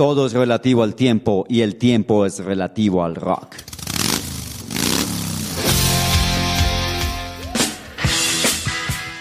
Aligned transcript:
Todo 0.00 0.24
es 0.24 0.32
relativo 0.32 0.82
al 0.82 0.94
tiempo 0.94 1.44
y 1.46 1.60
el 1.60 1.76
tiempo 1.76 2.24
es 2.24 2.38
relativo 2.38 3.04
al 3.04 3.14
rock. 3.14 3.54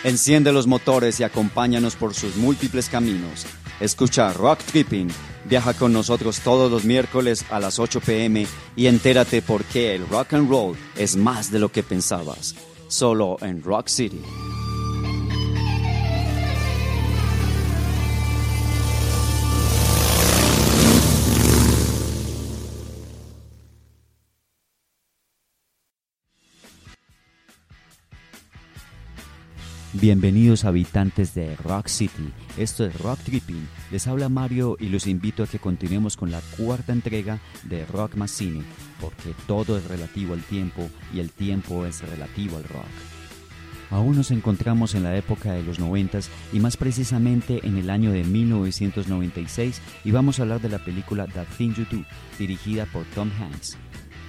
Enciende 0.05 0.53
los 0.53 0.67
motores 0.67 1.19
y 1.19 1.23
acompáñanos 1.23 1.97
por 1.97 2.13
sus 2.13 2.37
múltiples 2.37 2.87
caminos. 2.87 3.45
Escucha 3.81 4.31
Rock 4.31 4.59
Tripping. 4.59 5.09
Viaja 5.43 5.73
con 5.73 5.91
nosotros 5.91 6.39
todos 6.39 6.71
los 6.71 6.85
miércoles 6.85 7.45
a 7.49 7.59
las 7.59 7.77
8 7.77 7.99
pm 7.99 8.47
y 8.77 8.85
entérate 8.85 9.41
por 9.41 9.65
qué 9.65 9.95
el 9.95 10.07
rock 10.07 10.35
and 10.35 10.49
roll 10.49 10.77
es 10.95 11.17
más 11.17 11.51
de 11.51 11.59
lo 11.59 11.73
que 11.73 11.83
pensabas. 11.83 12.55
Solo 12.87 13.35
en 13.41 13.61
Rock 13.61 13.89
City. 13.89 14.21
Bienvenidos 30.01 30.63
habitantes 30.63 31.33
de 31.33 31.57
Rock 31.57 31.87
City, 31.87 32.31
esto 32.57 32.85
es 32.85 32.97
Rock 33.01 33.19
Tripping, 33.19 33.67
les 33.91 34.07
habla 34.07 34.29
Mario 34.29 34.77
y 34.79 34.87
los 34.87 35.07
invito 35.07 35.43
a 35.43 35.47
que 35.47 35.59
continuemos 35.59 36.15
con 36.15 36.31
la 36.31 36.39
cuarta 36.57 36.93
entrega 36.93 37.41
de 37.63 37.85
Rock 37.85 38.15
más 38.15 38.31
Cine, 38.31 38.63
porque 39.01 39.35
todo 39.45 39.77
es 39.77 39.83
relativo 39.89 40.35
al 40.35 40.43
tiempo 40.43 40.89
y 41.13 41.19
el 41.19 41.31
tiempo 41.31 41.85
es 41.85 42.01
relativo 42.01 42.55
al 42.55 42.63
rock. 42.63 42.85
Aún 43.89 44.15
nos 44.15 44.31
encontramos 44.31 44.95
en 44.95 45.03
la 45.03 45.17
época 45.17 45.51
de 45.51 45.63
los 45.63 45.79
noventas 45.79 46.29
y 46.53 46.61
más 46.61 46.77
precisamente 46.77 47.59
en 47.67 47.77
el 47.77 47.89
año 47.89 48.13
de 48.13 48.23
1996 48.23 49.81
y 50.05 50.11
vamos 50.11 50.39
a 50.39 50.43
hablar 50.43 50.61
de 50.61 50.69
la 50.69 50.79
película 50.79 51.27
That 51.27 51.47
Thing 51.57 51.73
You 51.73 51.85
Do, 51.91 52.05
dirigida 52.37 52.85
por 52.85 53.03
Tom 53.07 53.29
Hanks. 53.37 53.77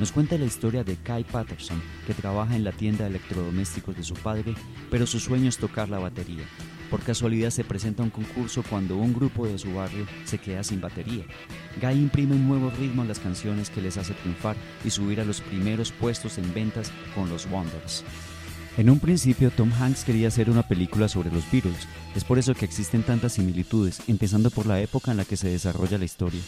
Nos 0.01 0.13
cuenta 0.13 0.39
la 0.39 0.47
historia 0.47 0.83
de 0.83 0.97
Kai 0.97 1.25
Patterson, 1.25 1.79
que 2.07 2.15
trabaja 2.15 2.57
en 2.57 2.65
la 2.65 2.73
tienda 2.73 3.05
de 3.05 3.11
electrodomésticos 3.11 3.95
de 3.95 4.03
su 4.03 4.15
padre, 4.15 4.55
pero 4.91 5.07
su 5.07 5.21
sueño 5.21 5.51
es 5.51 5.59
tocar 5.59 5.91
la 5.91 5.99
batería. 5.99 6.45
Por 6.89 7.03
casualidad 7.03 7.51
se 7.51 7.65
presenta 7.65 8.03
un 8.03 8.09
concurso 8.09 8.63
cuando 8.63 8.97
un 8.97 9.13
grupo 9.13 9.47
de 9.47 9.59
su 9.59 9.75
barrio 9.75 10.07
se 10.25 10.39
queda 10.39 10.65
sin 10.65 10.81
batería. 10.81 11.27
Guy 11.83 11.99
imprime 11.99 12.35
un 12.35 12.49
nuevo 12.49 12.71
ritmo 12.71 13.03
a 13.03 13.05
las 13.05 13.19
canciones 13.19 13.69
que 13.69 13.83
les 13.83 13.99
hace 13.99 14.15
triunfar 14.15 14.57
y 14.87 14.89
subir 14.89 15.21
a 15.21 15.27
los 15.27 15.43
primeros 15.43 15.93
puestos 15.93 16.39
en 16.39 16.55
ventas 16.55 16.91
con 17.15 17.29
los 17.29 17.45
Wonders. 17.51 18.03
En 18.79 18.89
un 18.89 19.01
principio 19.01 19.51
Tom 19.51 19.71
Hanks 19.71 20.05
quería 20.05 20.29
hacer 20.29 20.49
una 20.49 20.67
película 20.67 21.09
sobre 21.09 21.31
los 21.31 21.45
Beatles, 21.53 21.87
es 22.17 22.25
por 22.25 22.39
eso 22.39 22.55
que 22.55 22.65
existen 22.65 23.03
tantas 23.03 23.35
similitudes, 23.35 24.01
empezando 24.09 24.49
por 24.49 24.65
la 24.65 24.81
época 24.81 25.11
en 25.11 25.19
la 25.19 25.27
que 25.27 25.37
se 25.37 25.49
desarrolla 25.49 25.99
la 25.99 26.07
historia. 26.07 26.41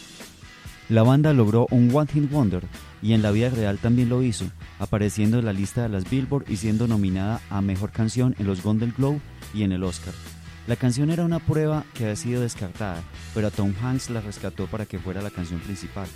La 0.89 1.03
banda 1.03 1.31
logró 1.31 1.67
un 1.71 1.95
One 1.95 2.11
Hit 2.11 2.29
Wonder 2.29 2.63
y 3.01 3.13
en 3.13 3.21
la 3.21 3.31
vida 3.31 3.49
real 3.49 3.77
también 3.77 4.09
lo 4.09 4.21
hizo, 4.21 4.45
apareciendo 4.79 5.39
en 5.39 5.45
la 5.45 5.53
lista 5.53 5.83
de 5.83 5.89
las 5.89 6.09
Billboard 6.09 6.49
y 6.49 6.57
siendo 6.57 6.87
nominada 6.87 7.39
a 7.49 7.61
Mejor 7.61 7.91
Canción 7.91 8.35
en 8.37 8.47
los 8.47 8.61
Golden 8.61 8.93
Globe 8.97 9.21
y 9.53 9.63
en 9.63 9.71
el 9.71 9.83
Oscar. 9.83 10.13
La 10.67 10.75
canción 10.75 11.09
era 11.09 11.25
una 11.25 11.39
prueba 11.39 11.85
que 11.93 12.03
había 12.03 12.15
sido 12.15 12.41
descartada, 12.41 13.01
pero 13.33 13.51
Tom 13.51 13.73
Hanks 13.81 14.09
la 14.09 14.21
rescató 14.21 14.67
para 14.67 14.85
que 14.85 14.99
fuera 14.99 15.21
la 15.21 15.29
canción 15.29 15.59
principal. 15.61 16.07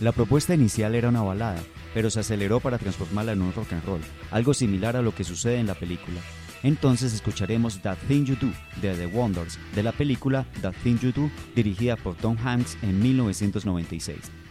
La 0.00 0.12
propuesta 0.12 0.54
inicial 0.54 0.94
era 0.94 1.08
una 1.08 1.22
balada, 1.22 1.60
pero 1.92 2.10
se 2.10 2.20
aceleró 2.20 2.60
para 2.60 2.78
transformarla 2.78 3.32
en 3.32 3.42
un 3.42 3.52
rock 3.52 3.72
and 3.72 3.84
roll, 3.84 4.00
algo 4.30 4.54
similar 4.54 4.96
a 4.96 5.02
lo 5.02 5.14
que 5.14 5.24
sucede 5.24 5.58
en 5.58 5.66
la 5.66 5.74
película. 5.74 6.20
Entonces 6.62 7.12
escucharemos 7.12 7.80
That 7.80 7.98
Thing 8.08 8.24
You 8.24 8.36
Do 8.36 8.52
de 8.80 8.94
The 8.94 9.06
Wonders 9.06 9.58
de 9.74 9.82
la 9.82 9.92
película 9.92 10.46
That 10.62 10.74
Thing 10.82 10.98
You 11.00 11.12
Do 11.12 11.30
dirigida 11.54 11.96
por 11.96 12.16
Tom 12.16 12.36
Hanks 12.36 12.76
en 12.82 13.00
1996. 13.00 14.47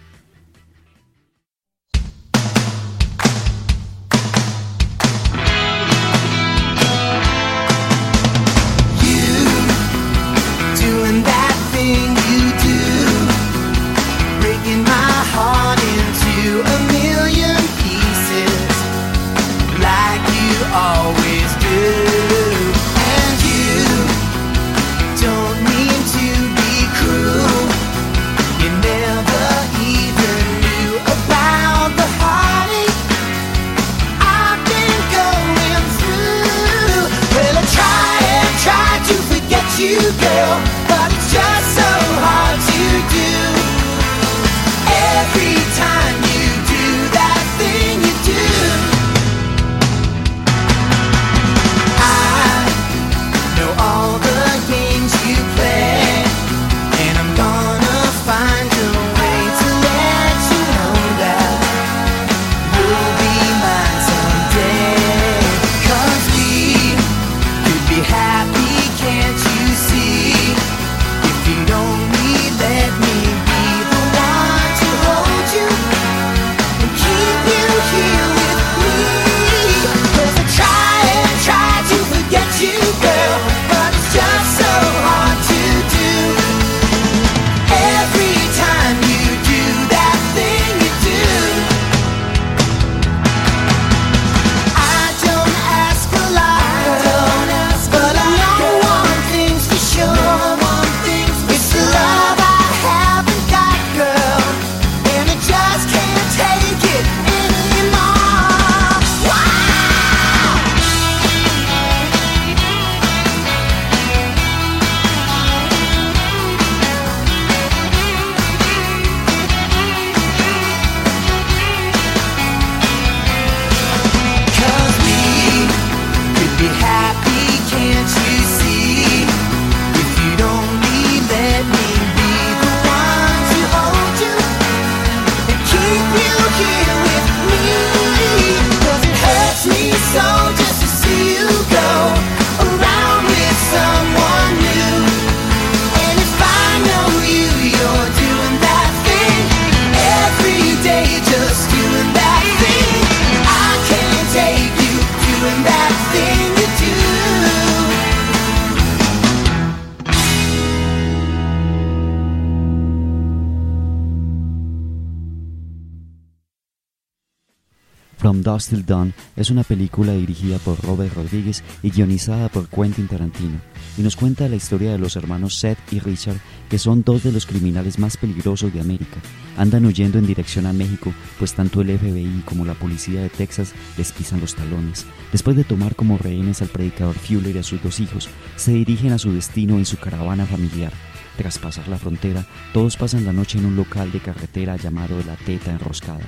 Dust 168.47 168.69
Till 168.69 168.85
Dawn 168.85 169.13
es 169.35 169.49
una 169.49 169.63
película 169.63 170.13
dirigida 170.13 170.57
por 170.59 170.81
Robert 170.81 171.13
Rodríguez 171.13 171.65
y 171.83 171.89
guionizada 171.89 172.47
por 172.47 172.69
Quentin 172.69 173.09
Tarantino, 173.09 173.59
y 173.97 174.01
nos 174.03 174.15
cuenta 174.15 174.47
la 174.47 174.55
historia 174.55 174.93
de 174.93 174.97
los 174.97 175.17
hermanos 175.17 175.55
Seth 175.55 175.77
y 175.91 175.99
Richard, 175.99 176.37
que 176.69 176.79
son 176.79 177.03
dos 177.03 177.23
de 177.23 177.33
los 177.33 177.45
criminales 177.45 177.99
más 177.99 178.15
peligrosos 178.15 178.73
de 178.73 178.79
América. 178.79 179.17
Andan 179.57 179.85
huyendo 179.85 180.17
en 180.17 180.27
dirección 180.27 180.65
a 180.65 180.71
México, 180.71 181.13
pues 181.37 181.55
tanto 181.55 181.81
el 181.81 181.99
FBI 181.99 182.43
como 182.45 182.63
la 182.63 182.73
policía 182.73 183.21
de 183.21 183.27
Texas 183.27 183.73
les 183.97 184.13
pisan 184.13 184.39
los 184.39 184.55
talones. 184.55 185.05
Después 185.33 185.57
de 185.57 185.65
tomar 185.65 185.97
como 185.97 186.17
rehenes 186.17 186.61
al 186.61 186.69
predicador 186.69 187.15
Fuller 187.15 187.53
y 187.53 187.59
a 187.59 187.63
sus 187.63 187.83
dos 187.83 187.99
hijos, 187.99 188.29
se 188.55 188.71
dirigen 188.71 189.11
a 189.11 189.17
su 189.17 189.33
destino 189.33 189.77
en 189.77 189.85
su 189.85 189.97
caravana 189.97 190.45
familiar. 190.45 190.93
Tras 191.35 191.59
pasar 191.59 191.89
la 191.89 191.97
frontera, 191.97 192.45
todos 192.73 192.95
pasan 192.95 193.25
la 193.25 193.33
noche 193.33 193.57
en 193.57 193.65
un 193.65 193.75
local 193.75 194.09
de 194.13 194.21
carretera 194.21 194.77
llamado 194.77 195.17
La 195.27 195.35
Teta 195.35 195.71
Enroscada. 195.71 196.23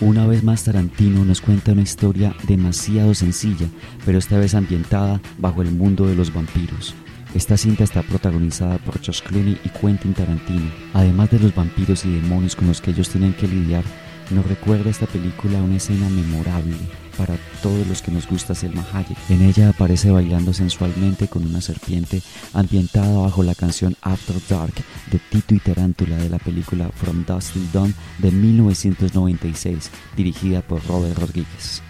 Una 0.00 0.26
vez 0.26 0.44
más 0.44 0.62
Tarantino 0.62 1.24
nos 1.24 1.40
cuenta 1.40 1.72
una 1.72 1.80
historia 1.80 2.36
demasiado 2.46 3.14
sencilla, 3.14 3.66
pero 4.04 4.18
esta 4.18 4.36
vez 4.38 4.54
ambientada 4.54 5.22
bajo 5.38 5.62
el 5.62 5.70
mundo 5.70 6.06
de 6.06 6.14
los 6.14 6.34
vampiros. 6.34 6.94
Esta 7.34 7.56
cinta 7.56 7.84
está 7.84 8.02
protagonizada 8.02 8.76
por 8.76 8.98
Josh 9.02 9.22
Clooney 9.22 9.58
y 9.64 9.70
Quentin 9.70 10.12
Tarantino. 10.12 10.70
Además 10.92 11.30
de 11.30 11.38
los 11.38 11.54
vampiros 11.54 12.04
y 12.04 12.10
demonios 12.10 12.54
con 12.54 12.68
los 12.68 12.82
que 12.82 12.90
ellos 12.90 13.08
tienen 13.08 13.32
que 13.32 13.48
lidiar, 13.48 13.84
nos 14.30 14.46
recuerda 14.46 14.90
esta 14.90 15.06
película 15.06 15.62
una 15.62 15.76
escena 15.76 16.10
memorable 16.10 16.76
para 17.16 17.36
todos 17.62 17.86
los 17.86 18.02
que 18.02 18.10
nos 18.10 18.28
gusta 18.28 18.54
Selma 18.54 18.86
Hayek. 18.92 19.16
En 19.28 19.42
ella 19.42 19.70
aparece 19.70 20.10
bailando 20.10 20.52
sensualmente 20.52 21.28
con 21.28 21.44
una 21.44 21.60
serpiente 21.60 22.22
ambientada 22.52 23.18
bajo 23.18 23.42
la 23.42 23.54
canción 23.54 23.96
After 24.02 24.36
Dark 24.48 24.74
de 25.10 25.18
Tito 25.18 25.54
y 25.54 25.58
Tarántula 25.58 26.16
de 26.16 26.28
la 26.28 26.38
película 26.38 26.90
From 26.94 27.24
Dust 27.24 27.52
Till 27.52 27.70
Dawn 27.72 27.94
de 28.18 28.30
1996, 28.30 29.90
dirigida 30.16 30.62
por 30.62 30.84
Robert 30.86 31.18
Rodríguez. 31.18 31.82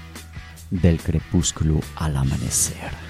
Del 0.71 1.01
crepúsculo 1.01 1.81
al 1.97 2.17
amanecer. 2.17 3.06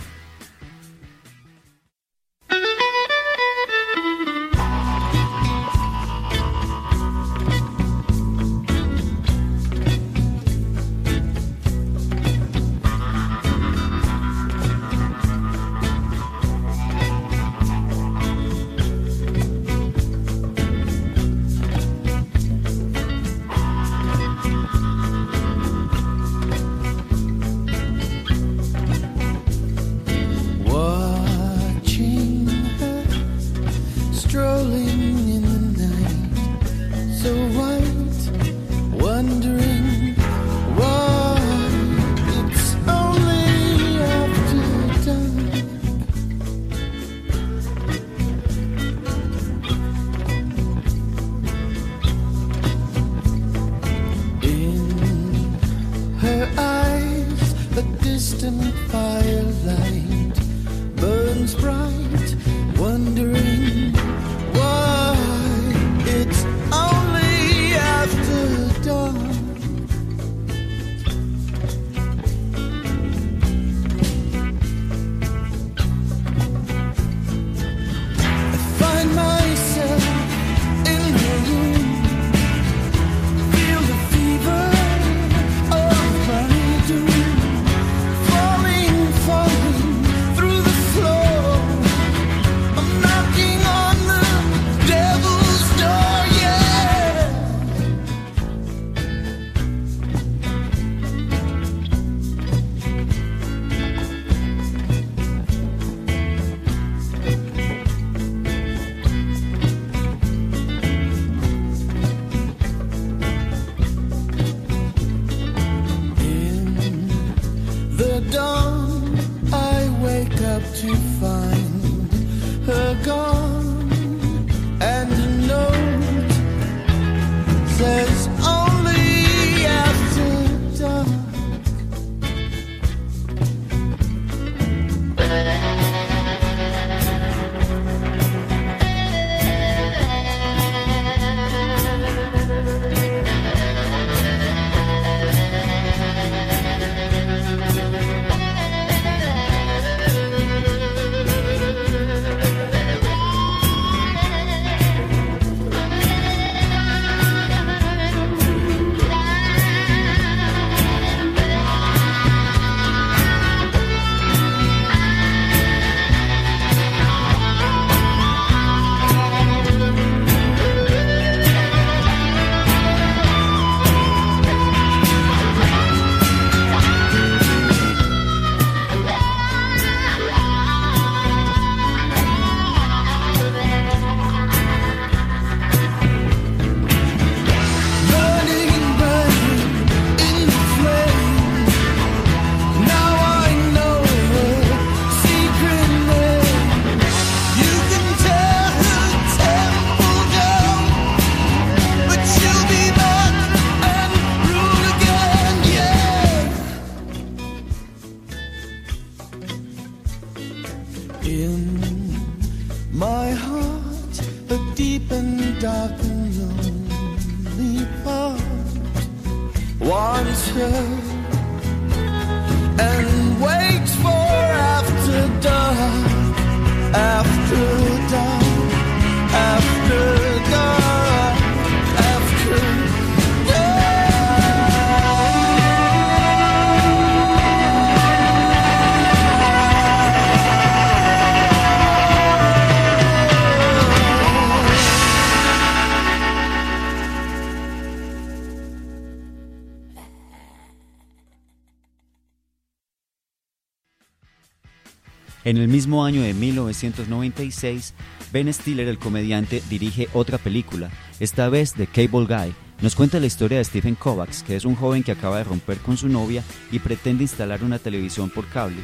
En 255.56 255.62
el 255.62 255.68
mismo 255.68 256.04
año 256.04 256.20
de 256.20 256.34
1996, 256.34 257.94
Ben 258.30 258.52
Stiller, 258.52 258.88
el 258.88 258.98
comediante, 258.98 259.62
dirige 259.70 260.06
otra 260.12 260.36
película, 260.36 260.90
esta 261.18 261.48
vez 261.48 261.72
The 261.72 261.86
Cable 261.86 262.26
Guy. 262.26 262.54
Nos 262.82 262.94
cuenta 262.94 263.18
la 263.18 263.24
historia 263.24 263.56
de 263.56 263.64
Stephen 263.64 263.94
Kovacs, 263.94 264.42
que 264.42 264.54
es 264.54 264.66
un 264.66 264.74
joven 264.74 265.02
que 265.02 265.12
acaba 265.12 265.38
de 265.38 265.44
romper 265.44 265.78
con 265.78 265.96
su 265.96 266.10
novia 266.10 266.44
y 266.70 266.78
pretende 266.78 267.24
instalar 267.24 267.64
una 267.64 267.78
televisión 267.78 268.28
por 268.28 268.46
cable. 268.48 268.76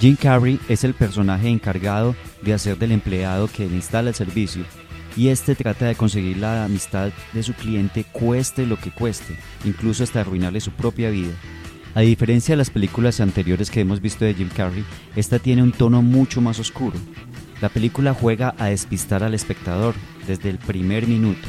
Jim 0.00 0.16
Carrey 0.16 0.58
es 0.66 0.82
el 0.82 0.94
personaje 0.94 1.50
encargado 1.50 2.16
de 2.40 2.54
hacer 2.54 2.78
del 2.78 2.92
empleado 2.92 3.46
que 3.46 3.68
le 3.68 3.76
instala 3.76 4.08
el 4.08 4.14
servicio 4.14 4.64
y 5.14 5.28
este 5.28 5.54
trata 5.54 5.84
de 5.84 5.94
conseguir 5.94 6.38
la 6.38 6.64
amistad 6.64 7.12
de 7.34 7.42
su 7.42 7.52
cliente 7.52 8.04
cueste 8.04 8.64
lo 8.64 8.78
que 8.78 8.92
cueste, 8.92 9.36
incluso 9.66 10.04
hasta 10.04 10.22
arruinarle 10.22 10.62
su 10.62 10.70
propia 10.70 11.10
vida. 11.10 11.34
A 11.94 12.00
diferencia 12.00 12.54
de 12.54 12.56
las 12.56 12.70
películas 12.70 13.20
anteriores 13.20 13.70
que 13.70 13.80
hemos 13.80 14.00
visto 14.00 14.24
de 14.24 14.32
Jim 14.32 14.48
Carrey, 14.48 14.82
esta 15.14 15.38
tiene 15.38 15.62
un 15.62 15.72
tono 15.72 16.00
mucho 16.00 16.40
más 16.40 16.58
oscuro. 16.58 16.98
La 17.60 17.68
película 17.68 18.14
juega 18.14 18.54
a 18.58 18.66
despistar 18.66 19.22
al 19.22 19.34
espectador 19.34 19.94
desde 20.26 20.48
el 20.48 20.56
primer 20.56 21.06
minuto. 21.06 21.46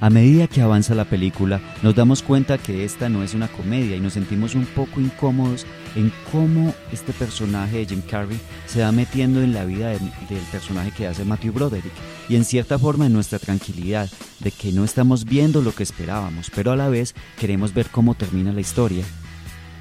A 0.00 0.08
medida 0.08 0.46
que 0.46 0.62
avanza 0.62 0.94
la 0.94 1.04
película, 1.04 1.60
nos 1.82 1.94
damos 1.94 2.22
cuenta 2.22 2.56
que 2.56 2.84
esta 2.84 3.10
no 3.10 3.22
es 3.22 3.34
una 3.34 3.48
comedia 3.48 3.96
y 3.96 4.00
nos 4.00 4.14
sentimos 4.14 4.54
un 4.54 4.64
poco 4.64 4.98
incómodos 4.98 5.66
en 5.94 6.10
cómo 6.32 6.74
este 6.90 7.12
personaje 7.12 7.78
de 7.78 7.86
Jim 7.86 8.02
Carrey 8.02 8.38
se 8.66 8.80
va 8.80 8.92
metiendo 8.92 9.42
en 9.42 9.52
la 9.52 9.66
vida 9.66 9.90
del 9.90 10.42
personaje 10.50 10.90
que 10.90 11.06
hace 11.06 11.24
Matthew 11.24 11.52
Broderick 11.52 11.92
y 12.30 12.36
en 12.36 12.44
cierta 12.44 12.78
forma 12.78 13.06
en 13.06 13.12
nuestra 13.12 13.38
tranquilidad 13.38 14.10
de 14.40 14.50
que 14.50 14.72
no 14.72 14.84
estamos 14.84 15.26
viendo 15.26 15.60
lo 15.60 15.74
que 15.74 15.82
esperábamos, 15.82 16.50
pero 16.54 16.72
a 16.72 16.76
la 16.76 16.88
vez 16.88 17.14
queremos 17.38 17.74
ver 17.74 17.88
cómo 17.90 18.14
termina 18.14 18.52
la 18.52 18.60
historia. 18.60 19.04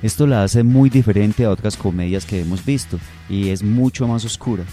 Esto 0.01 0.27
la 0.27 0.43
hace 0.43 0.63
muy 0.63 0.89
diferente 0.89 1.45
a 1.45 1.49
otras 1.49 1.77
comedias 1.77 2.25
que 2.25 2.41
hemos 2.41 2.65
visto 2.65 2.99
y 3.29 3.49
es 3.49 3.63
mucho 3.63 4.07
más 4.07 4.25
oscura. 4.25 4.63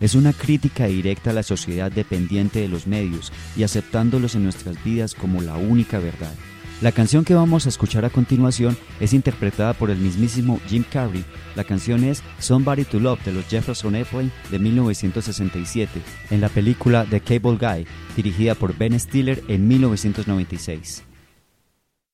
Es 0.00 0.14
una 0.14 0.32
crítica 0.32 0.86
directa 0.86 1.30
a 1.30 1.34
la 1.34 1.42
sociedad 1.42 1.90
dependiente 1.90 2.60
de 2.60 2.68
los 2.68 2.86
medios 2.86 3.32
y 3.56 3.62
aceptándolos 3.62 4.34
en 4.34 4.44
nuestras 4.44 4.82
vidas 4.84 5.14
como 5.14 5.40
la 5.40 5.56
única 5.56 5.98
verdad. 5.98 6.34
La 6.82 6.92
canción 6.92 7.24
que 7.24 7.34
vamos 7.34 7.64
a 7.64 7.70
escuchar 7.70 8.04
a 8.04 8.10
continuación 8.10 8.76
es 9.00 9.14
interpretada 9.14 9.72
por 9.72 9.90
el 9.90 9.96
mismísimo 9.96 10.60
Jim 10.68 10.84
Carrey. 10.90 11.24
La 11.54 11.64
canción 11.64 12.04
es 12.04 12.22
Somebody 12.38 12.84
to 12.84 13.00
Love 13.00 13.24
de 13.24 13.32
los 13.32 13.46
Jefferson 13.46 13.94
Airplane 13.94 14.30
de 14.50 14.58
1967 14.58 16.02
en 16.30 16.42
la 16.42 16.50
película 16.50 17.06
The 17.08 17.20
Cable 17.20 17.56
Guy, 17.56 17.86
dirigida 18.14 18.54
por 18.54 18.76
Ben 18.76 18.98
Stiller 19.00 19.42
en 19.48 19.66
1996. 19.66 21.04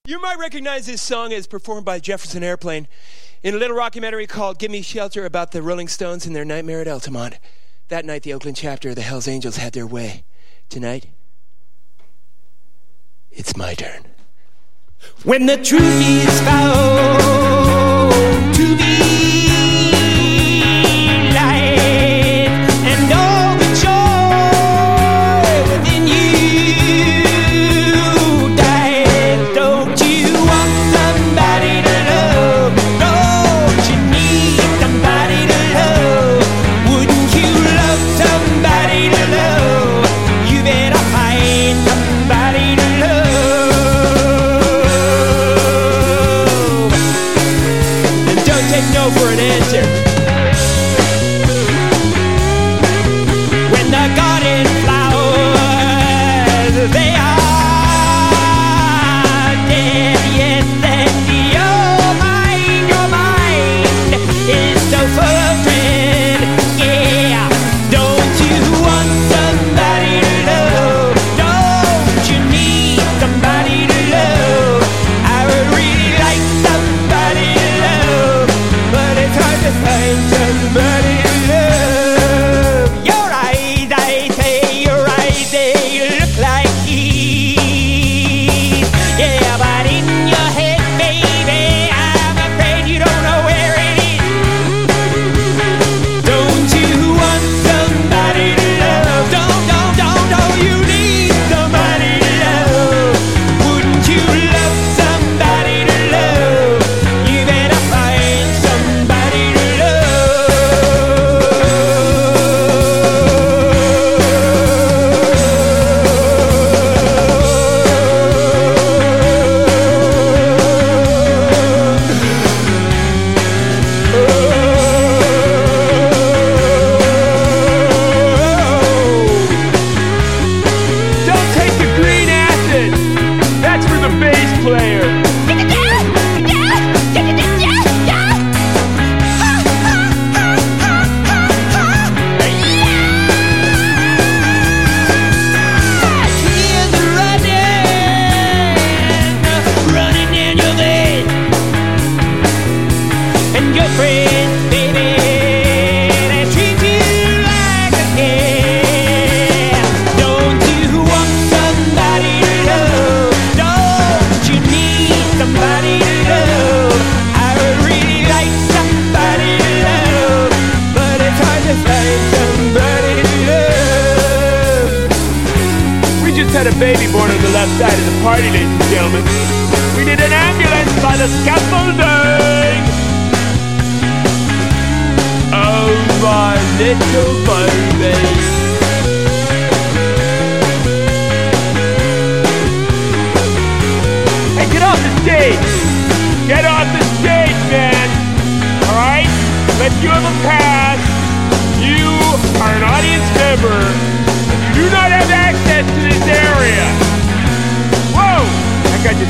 You 0.04 0.20
might 0.20 0.36
recognize 0.36 0.86
this 0.86 1.00
song 1.00 1.32
as 1.32 1.46
performed 1.46 1.84
by 1.84 2.00
Jefferson 2.00 2.42
Airplane 2.42 2.88
in 3.44 3.54
a 3.54 3.56
little 3.56 3.76
documentary 3.76 4.26
called 4.26 4.58
Give 4.58 4.68
Me 4.68 4.82
Shelter 4.82 5.24
about 5.24 5.52
the 5.52 5.62
Rolling 5.62 5.86
Stones 5.86 6.26
and 6.26 6.34
their 6.34 6.44
nightmare 6.44 6.80
at 6.80 6.88
Altamont. 6.88 7.38
That 7.86 8.04
night, 8.04 8.24
the 8.24 8.34
Oakland 8.34 8.56
chapter 8.56 8.88
of 8.88 8.96
the 8.96 9.02
Hells 9.02 9.28
Angels 9.28 9.58
had 9.58 9.74
their 9.74 9.86
way. 9.86 10.24
Tonight, 10.68 11.06
it's 13.30 13.56
my 13.56 13.74
turn. 13.74 14.06
When 15.22 15.46
the 15.46 15.56
truth 15.56 15.80
is 15.80 16.40
found 16.40 17.51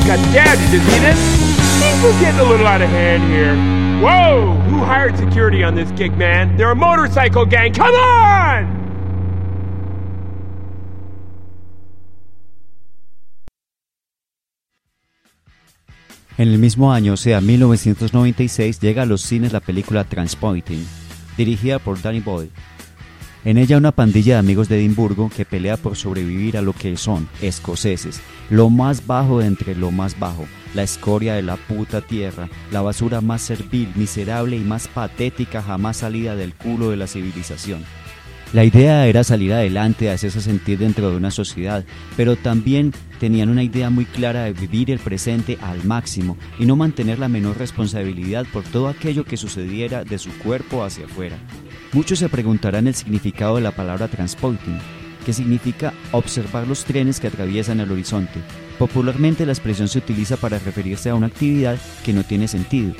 got 0.05 0.19
stabbed. 0.29 0.61
Did 0.61 0.73
you 0.73 0.79
see 0.79 0.99
this? 0.99 1.19
Things 1.79 2.03
are 2.05 2.19
getting 2.19 2.39
a 2.39 2.43
little 2.43 2.67
out 2.67 2.81
of 2.81 2.89
hand 2.89 3.23
here. 3.31 3.55
Whoa! 4.01 4.53
Who 4.69 4.77
hired 4.79 5.17
security 5.17 5.63
on 5.63 5.75
this 5.75 5.91
gig, 5.91 6.17
man? 6.17 6.57
They're 6.57 6.71
a 6.71 6.75
motorcycle 6.75 7.45
gang. 7.45 7.73
Come 7.73 7.95
on! 7.95 8.83
En 16.37 16.47
el 16.47 16.57
mismo 16.57 16.91
año, 16.91 17.13
o 17.13 17.17
sea 17.17 17.41
1996, 17.41 18.79
llega 18.79 19.03
a 19.03 19.05
los 19.05 19.21
cines 19.21 19.53
la 19.53 19.59
película 19.59 20.03
Transpointing, 20.03 20.83
dirigida 21.37 21.77
por 21.79 22.01
Danny 22.01 22.21
Boyle. 22.21 22.49
En 23.45 23.57
ella 23.57 23.77
una 23.77 23.91
pandilla 23.91 24.35
de 24.35 24.39
amigos 24.39 24.69
de 24.69 24.77
Edimburgo 24.77 25.29
que 25.29 25.43
pelea 25.43 25.75
por 25.75 25.97
sobrevivir 25.97 26.55
a 26.55 26.61
lo 26.61 26.71
que 26.71 26.95
son 26.95 27.27
escoceses, 27.41 28.21
lo 28.49 28.69
más 28.69 29.05
bajo 29.05 29.39
de 29.39 29.47
entre 29.47 29.75
lo 29.75 29.91
más 29.91 30.17
bajo, 30.17 30.45
la 30.73 30.83
escoria 30.83 31.33
de 31.33 31.41
la 31.41 31.57
puta 31.57 31.99
tierra, 31.99 32.47
la 32.71 32.81
basura 32.81 33.19
más 33.19 33.41
servil, 33.41 33.91
miserable 33.95 34.55
y 34.55 34.61
más 34.61 34.87
patética 34.87 35.61
jamás 35.61 35.97
salida 35.97 36.37
del 36.37 36.53
culo 36.53 36.91
de 36.91 36.95
la 36.95 37.07
civilización. 37.07 37.83
La 38.53 38.63
idea 38.63 39.07
era 39.07 39.25
salir 39.25 39.51
adelante, 39.51 40.09
hacerse 40.09 40.39
sentir 40.39 40.77
dentro 40.79 41.09
de 41.09 41.17
una 41.17 41.31
sociedad, 41.31 41.83
pero 42.15 42.37
también 42.37 42.93
tenían 43.19 43.49
una 43.49 43.63
idea 43.63 43.89
muy 43.89 44.05
clara 44.05 44.43
de 44.43 44.53
vivir 44.53 44.89
el 44.89 44.99
presente 44.99 45.57
al 45.59 45.83
máximo 45.83 46.37
y 46.59 46.65
no 46.65 46.77
mantener 46.77 47.19
la 47.19 47.27
menor 47.27 47.57
responsabilidad 47.57 48.45
por 48.53 48.63
todo 48.63 48.87
aquello 48.87 49.25
que 49.25 49.35
sucediera 49.35 50.05
de 50.05 50.17
su 50.17 50.29
cuerpo 50.37 50.83
hacia 50.83 51.05
afuera. 51.05 51.37
Muchos 51.93 52.17
se 52.17 52.27
preguntarán 52.27 52.87
el 52.87 52.95
significado 52.95 53.55
de 53.55 53.61
la 53.61 53.71
palabra 53.71 54.07
transporting, 54.07 54.79
que 55.23 55.31
significa 55.31 55.93
observar 56.11 56.67
los 56.67 56.85
trenes 56.85 57.19
que 57.19 57.27
atraviesan 57.27 57.79
el 57.79 57.91
horizonte. 57.91 58.41
Popularmente 58.79 59.45
la 59.45 59.51
expresión 59.51 59.87
se 59.87 59.99
utiliza 59.99 60.35
para 60.37 60.57
referirse 60.57 61.11
a 61.11 61.15
una 61.15 61.27
actividad 61.27 61.77
que 62.03 62.11
no 62.11 62.23
tiene 62.23 62.47
sentido. 62.47 62.95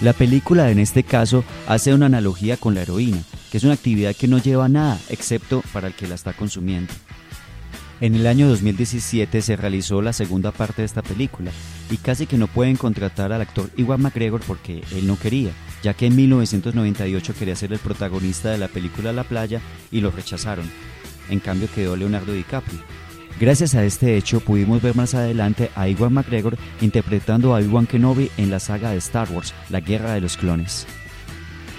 La 0.00 0.14
película 0.14 0.70
en 0.70 0.78
este 0.78 1.02
caso 1.02 1.44
hace 1.68 1.92
una 1.92 2.06
analogía 2.06 2.56
con 2.56 2.74
la 2.74 2.80
heroína, 2.80 3.22
que 3.52 3.58
es 3.58 3.64
una 3.64 3.74
actividad 3.74 4.16
que 4.16 4.26
no 4.28 4.38
lleva 4.38 4.70
nada 4.70 4.98
excepto 5.10 5.62
para 5.74 5.88
el 5.88 5.94
que 5.94 6.08
la 6.08 6.14
está 6.14 6.32
consumiendo. 6.32 6.94
En 8.00 8.14
el 8.14 8.26
año 8.26 8.48
2017 8.48 9.42
se 9.42 9.56
realizó 9.56 10.00
la 10.00 10.14
segunda 10.14 10.52
parte 10.52 10.80
de 10.80 10.86
esta 10.86 11.02
película 11.02 11.50
y 11.90 11.98
casi 11.98 12.26
que 12.26 12.38
no 12.38 12.46
pueden 12.46 12.76
contratar 12.76 13.30
al 13.30 13.42
actor 13.42 13.68
Iwan 13.76 14.00
McGregor 14.00 14.40
porque 14.40 14.82
él 14.92 15.06
no 15.06 15.18
quería, 15.18 15.50
ya 15.82 15.92
que 15.92 16.06
en 16.06 16.16
1998 16.16 17.34
quería 17.38 17.56
ser 17.56 17.74
el 17.74 17.78
protagonista 17.78 18.50
de 18.50 18.58
la 18.58 18.68
película 18.68 19.12
La 19.12 19.24
playa 19.24 19.60
y 19.92 20.00
lo 20.00 20.10
rechazaron. 20.10 20.64
En 21.28 21.40
cambio 21.40 21.68
quedó 21.74 21.94
Leonardo 21.94 22.32
DiCaprio. 22.32 22.80
Gracias 23.38 23.74
a 23.74 23.84
este 23.84 24.16
hecho 24.16 24.40
pudimos 24.40 24.80
ver 24.80 24.96
más 24.96 25.14
adelante 25.14 25.70
a 25.74 25.86
Iwan 25.86 26.14
McGregor 26.14 26.56
interpretando 26.80 27.54
a 27.54 27.58
Obi-Wan 27.58 27.86
Kenobi 27.86 28.30
en 28.38 28.50
la 28.50 28.60
saga 28.60 28.92
de 28.92 28.96
Star 28.96 29.30
Wars, 29.30 29.52
La 29.68 29.80
Guerra 29.80 30.14
de 30.14 30.22
los 30.22 30.38
Clones. 30.38 30.86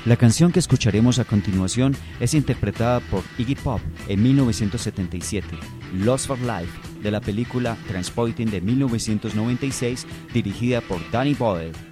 La 0.04 0.16
canción 0.16 0.52
que 0.52 0.58
escucharemos 0.58 1.20
a 1.20 1.26
continuación 1.26 1.96
es 2.20 2.34
interpretada 2.34 3.02
por 3.02 3.24
Iggy 3.38 3.54
Pop 3.54 3.80
en 4.08 4.24
1977, 4.24 5.48
Lost 5.94 6.26
for 6.26 6.40
Life, 6.40 6.72
de 7.04 7.12
la 7.12 7.22
película 7.22 7.78
Transporting 7.88 8.48
de 8.48 8.62
1996, 8.62 10.08
dirigida 10.34 10.82
por 10.82 11.00
Danny 11.12 11.36
Boyle. 11.36 11.91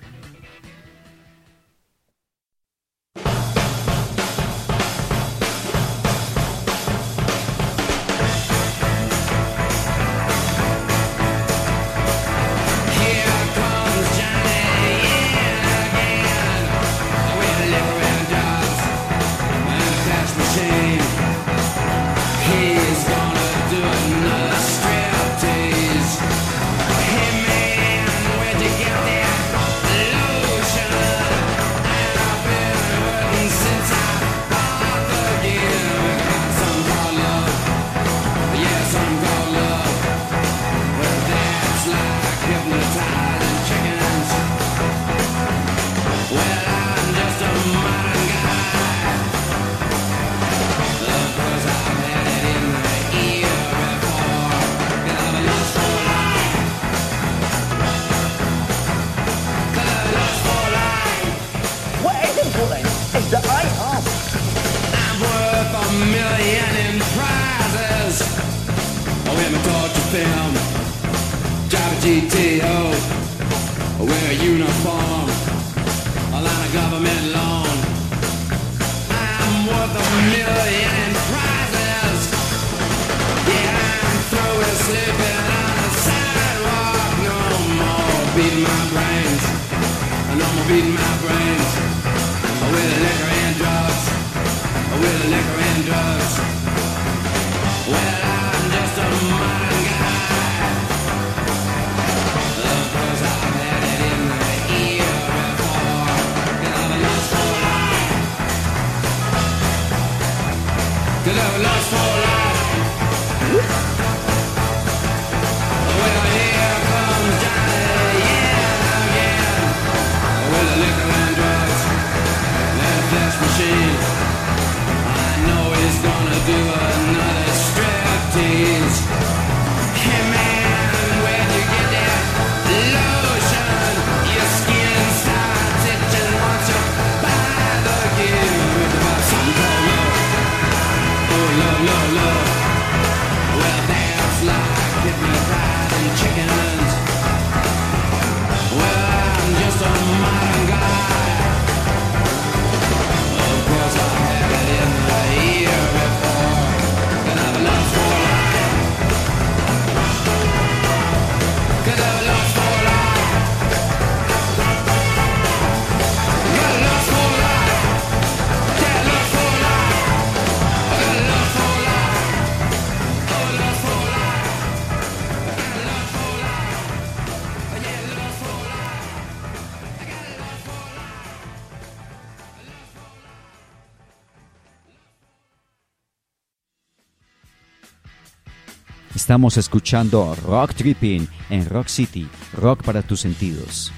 Estamos 189.29 189.57
escuchando 189.57 190.35
Rock 190.43 190.73
Tripping 190.73 191.27
en 191.51 191.69
Rock 191.69 191.87
City, 191.87 192.27
rock 192.51 192.81
para 192.81 193.03
tus 193.03 193.19
sentidos. 193.19 193.93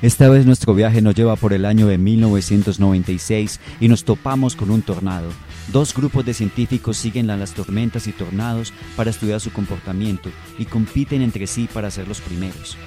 Esta 0.00 0.28
vez 0.28 0.46
nuestro 0.46 0.74
viaje 0.74 1.02
nos 1.02 1.16
lleva 1.16 1.34
por 1.34 1.52
el 1.52 1.64
año 1.64 1.88
de 1.88 1.98
1996 1.98 3.58
y 3.80 3.88
nos 3.88 4.04
topamos 4.04 4.54
con 4.54 4.70
un 4.70 4.82
tornado. 4.82 5.26
Dos 5.72 5.92
grupos 5.92 6.24
de 6.24 6.34
científicos 6.34 6.98
siguen 6.98 7.26
las 7.26 7.52
tormentas 7.52 8.06
y 8.06 8.12
tornados 8.12 8.72
para 8.94 9.10
estudiar 9.10 9.40
su 9.40 9.50
comportamiento 9.50 10.30
y 10.56 10.66
compiten 10.66 11.20
entre 11.20 11.48
sí 11.48 11.68
para 11.74 11.90
ser 11.90 12.06
los 12.06 12.20
primeros. 12.20 12.78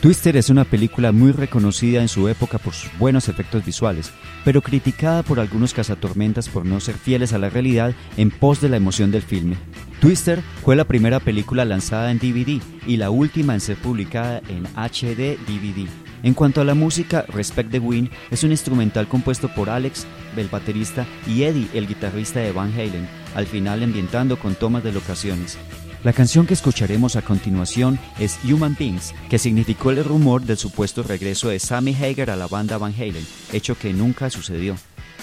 Twister 0.00 0.36
es 0.36 0.48
una 0.48 0.64
película 0.64 1.10
muy 1.10 1.32
reconocida 1.32 2.00
en 2.00 2.06
su 2.06 2.28
época 2.28 2.58
por 2.58 2.72
sus 2.72 2.96
buenos 3.00 3.28
efectos 3.28 3.64
visuales, 3.64 4.12
pero 4.44 4.62
criticada 4.62 5.24
por 5.24 5.40
algunos 5.40 5.74
cazatormentas 5.74 6.48
por 6.48 6.64
no 6.64 6.78
ser 6.78 6.94
fieles 6.94 7.32
a 7.32 7.38
la 7.38 7.50
realidad 7.50 7.94
en 8.16 8.30
pos 8.30 8.60
de 8.60 8.68
la 8.68 8.76
emoción 8.76 9.10
del 9.10 9.22
filme. 9.22 9.56
Twister 10.00 10.40
fue 10.64 10.76
la 10.76 10.84
primera 10.84 11.18
película 11.18 11.64
lanzada 11.64 12.12
en 12.12 12.18
DVD 12.18 12.62
y 12.86 12.96
la 12.96 13.10
última 13.10 13.54
en 13.54 13.60
ser 13.60 13.76
publicada 13.76 14.40
en 14.48 14.66
HD 14.76 15.36
DVD. 15.48 15.88
En 16.22 16.34
cuanto 16.34 16.60
a 16.60 16.64
la 16.64 16.74
música, 16.74 17.24
Respect 17.28 17.72
the 17.72 17.80
Wind 17.80 18.10
es 18.30 18.44
un 18.44 18.52
instrumental 18.52 19.08
compuesto 19.08 19.48
por 19.52 19.68
Alex, 19.68 20.06
el 20.36 20.46
baterista, 20.46 21.06
y 21.26 21.42
Eddie, 21.42 21.68
el 21.74 21.88
guitarrista 21.88 22.38
de 22.38 22.52
Van 22.52 22.72
Halen, 22.72 23.08
al 23.34 23.46
final 23.46 23.82
ambientando 23.82 24.38
con 24.38 24.54
tomas 24.54 24.84
de 24.84 24.92
locaciones. 24.92 25.58
La 26.04 26.12
canción 26.12 26.46
que 26.46 26.54
escucharemos 26.54 27.16
a 27.16 27.22
continuación 27.22 27.98
es 28.20 28.38
Human 28.44 28.76
Beings, 28.78 29.12
que 29.28 29.38
significó 29.38 29.90
el 29.90 30.04
rumor 30.04 30.42
del 30.42 30.56
supuesto 30.56 31.02
regreso 31.02 31.48
de 31.48 31.58
Sammy 31.58 31.92
Hagar 31.92 32.30
a 32.30 32.36
la 32.36 32.46
banda 32.46 32.78
Van 32.78 32.94
Halen, 32.94 33.26
hecho 33.52 33.76
que 33.76 33.92
nunca 33.92 34.30
sucedió. 34.30 34.76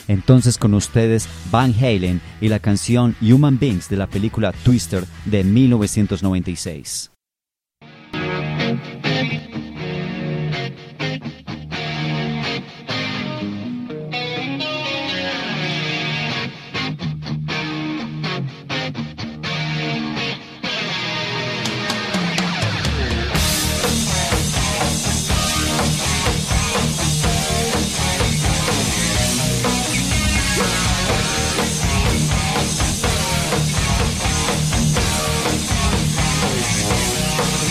Entonces 0.10 0.58
con 0.58 0.74
ustedes 0.74 1.30
Van 1.50 1.74
Halen 1.74 2.20
y 2.42 2.50
la 2.50 2.60
canción 2.60 3.16
Human 3.22 3.58
Beings 3.58 3.88
de 3.88 3.96
la 3.96 4.08
película 4.08 4.52
Twister 4.52 5.06
de 5.24 5.46
1996. 5.46 7.15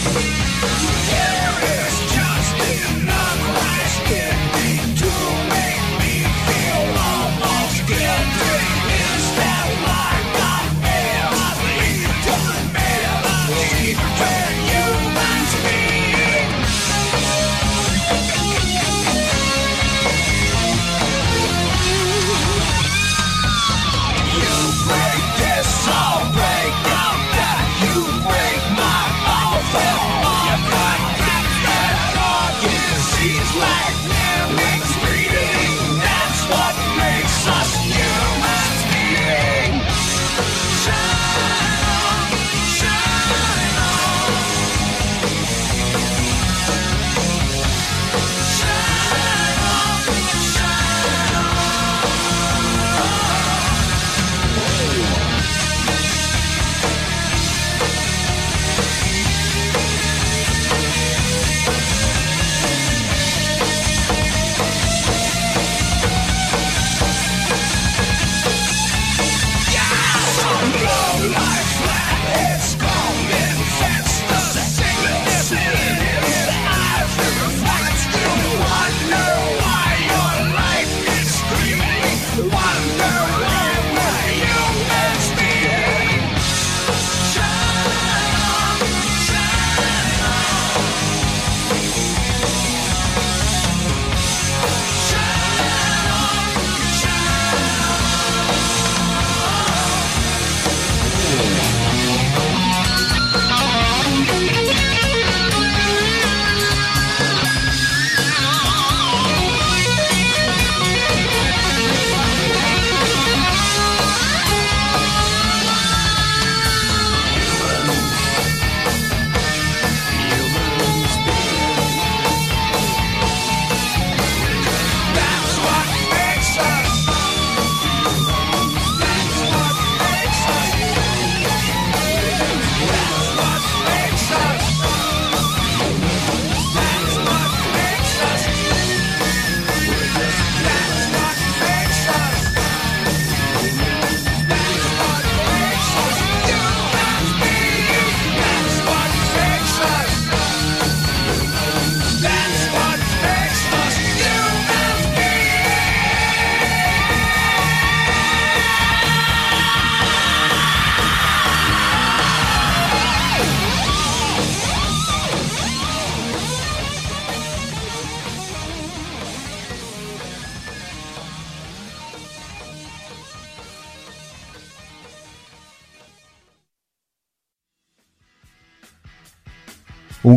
Un 0.06 0.43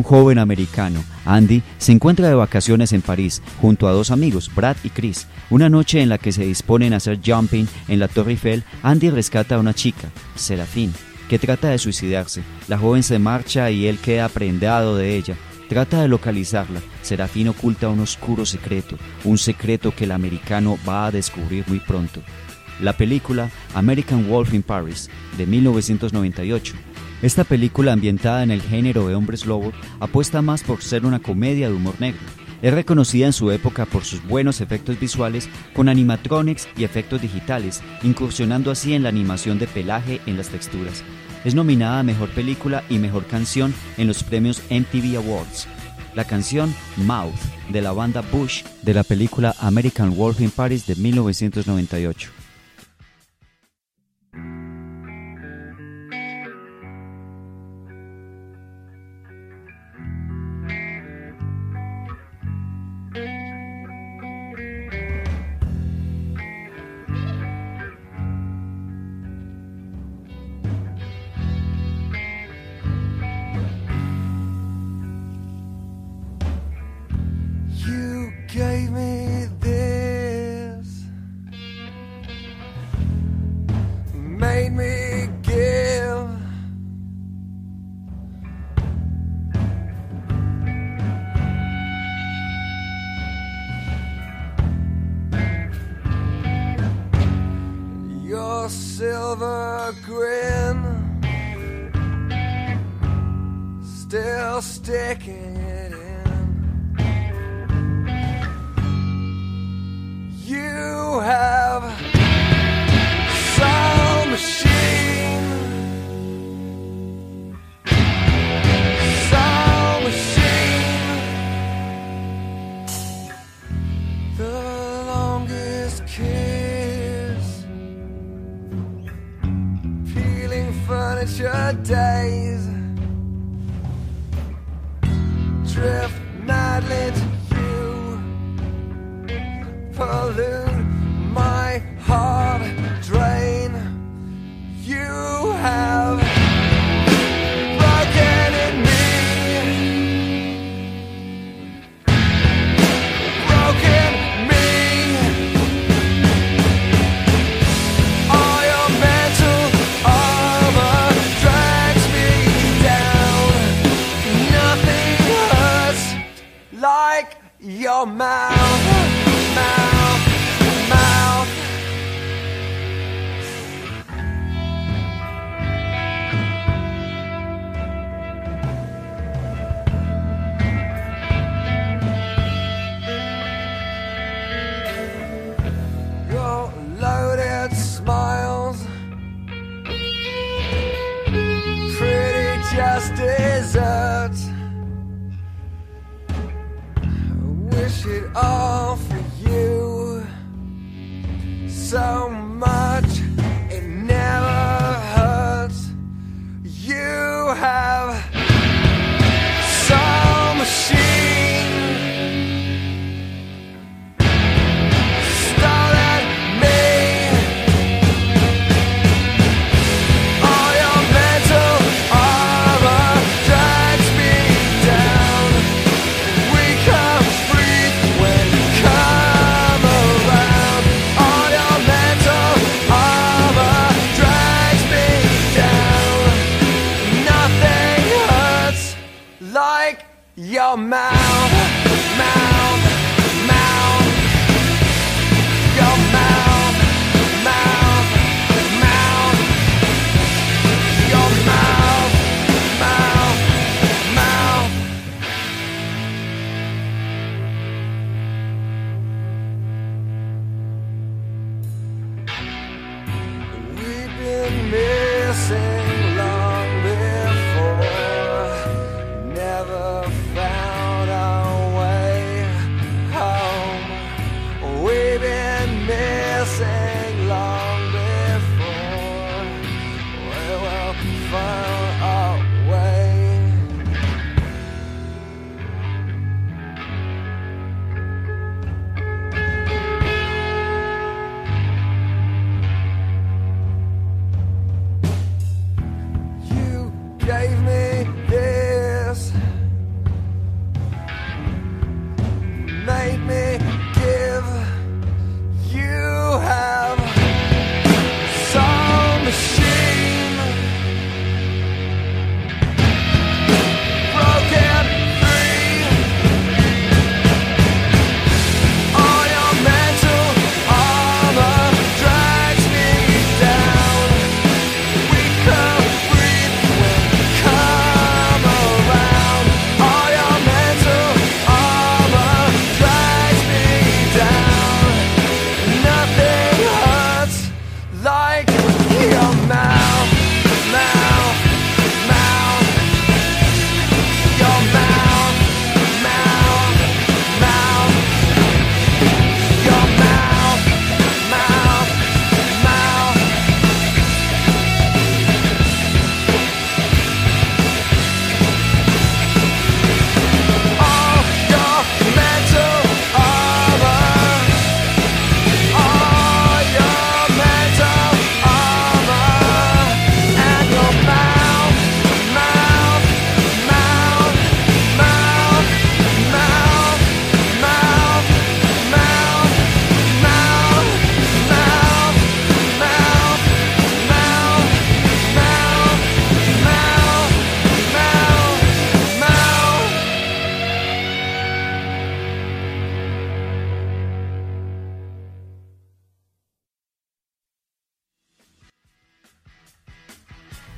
joven 0.08 0.40
americano, 0.40 1.04
Andy, 1.26 1.62
se 1.78 1.92
encuentra 1.92 2.30
de 2.30 2.34
vacaciones 2.34 2.94
en 2.94 3.02
París 3.02 3.42
junto 3.60 3.90
a 3.90 3.92
dos 3.92 4.10
amigos, 4.10 4.50
Brad 4.56 4.78
y 4.86 4.90
Chris. 4.90 5.28
Una 5.50 5.68
noche 5.68 6.02
en 6.02 6.08
la 6.08 6.18
que 6.18 6.32
se 6.32 6.46
disponen 6.46 6.94
a 6.94 6.98
hacer 6.98 7.20
jumping 7.24 7.68
en 7.90 8.00
la 8.00 8.08
Torre 8.08 8.32
Eiffel, 8.32 8.64
Andy 8.84 9.10
rescata 9.10 9.56
a 9.56 9.60
una 9.60 9.74
chica, 9.74 10.08
Serafín, 10.36 10.94
que 11.28 11.38
trata 11.38 11.68
de 11.68 11.78
suicidarse. 11.78 12.42
La 12.70 12.78
joven 12.78 13.04
se 13.04 13.20
marcha 13.20 13.70
y 13.70 13.86
él 13.86 13.98
queda 13.98 14.30
prendado 14.30 14.96
de 14.96 15.18
ella. 15.18 15.36
Trata 15.68 16.02
de 16.02 16.08
localizarla. 16.08 16.80
Serafín 17.02 17.50
oculta 17.50 17.90
un 17.90 18.00
oscuro 18.00 18.46
secreto, 18.46 18.98
un 19.26 19.38
secreto 19.38 19.94
que 19.94 20.06
el 20.06 20.14
americano 20.14 20.80
va 20.88 21.08
a 21.08 21.12
descubrir 21.12 21.66
muy 21.68 21.82
pronto. 21.82 22.22
La 22.80 22.94
película 22.94 23.50
American 23.74 24.30
Wolf 24.30 24.54
in 24.54 24.64
Paris, 24.64 25.10
de 25.38 25.46
1998, 25.46 26.76
esta 27.22 27.44
película 27.44 27.94
ambientada 27.94 28.44
en 28.44 28.52
el 28.52 28.62
género 28.62 29.08
de 29.08 29.16
hombres 29.16 29.46
lobos 29.46 29.74
apuesta 30.00 30.42
más 30.42 30.64
por 30.64 30.82
ser 30.82 31.06
una 31.06 31.20
comedia 31.20 31.68
de 31.68 31.76
humor 31.76 31.96
negro. 32.00 32.22
Es 32.62 32.74
reconocida 32.74 33.28
en 33.28 33.34
su 33.34 33.52
época 33.52 33.86
por 33.86 34.04
sus 34.04 34.26
buenos 34.28 34.62
efectos 34.62 35.00
visuales 35.00 35.50
con 35.74 35.90
animatronics 35.90 36.68
y 36.76 36.84
efectos 36.84 37.22
digitales, 37.22 37.82
incursionando 38.04 38.72
así 38.72 38.94
en 38.94 39.04
la 39.04 39.10
animación 39.10 39.60
de 39.60 39.68
pelaje 39.68 40.22
en 40.26 40.38
las 40.38 40.50
texturas. 40.50 41.04
Es 41.44 41.56
nominada 41.56 42.00
a 42.00 42.04
Mejor 42.04 42.30
Película 42.30 42.84
y 42.90 42.98
Mejor 42.98 43.26
Canción 43.26 43.74
en 43.98 44.08
los 44.08 44.24
premios 44.24 44.62
MTV 44.70 45.18
Awards. 45.18 45.68
La 46.16 46.26
canción 46.26 46.74
Mouth 46.98 47.36
de 47.70 47.82
la 47.82 47.92
banda 47.92 48.22
Bush 48.22 48.64
de 48.82 48.94
la 48.94 49.04
película 49.04 49.56
American 49.60 50.16
Wolf 50.16 50.42
in 50.42 50.50
Paris 50.50 50.88
de 50.88 50.96
1998. 50.96 52.37
Gave 78.48 78.92
me 78.92 79.27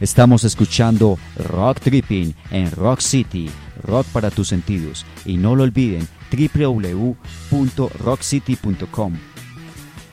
Estamos 0.10 0.44
escuchando 0.44 1.18
Rock 1.38 1.82
Tripping 1.82 2.34
en 2.50 2.72
Rock 2.72 3.00
City, 3.00 3.48
rock 3.84 4.08
para 4.08 4.32
tus 4.32 4.48
sentidos. 4.48 5.06
Y 5.24 5.38
no 5.38 5.56
lo 5.56 5.62
olviden, 5.62 6.08
www.rockcity.com. 6.32 9.14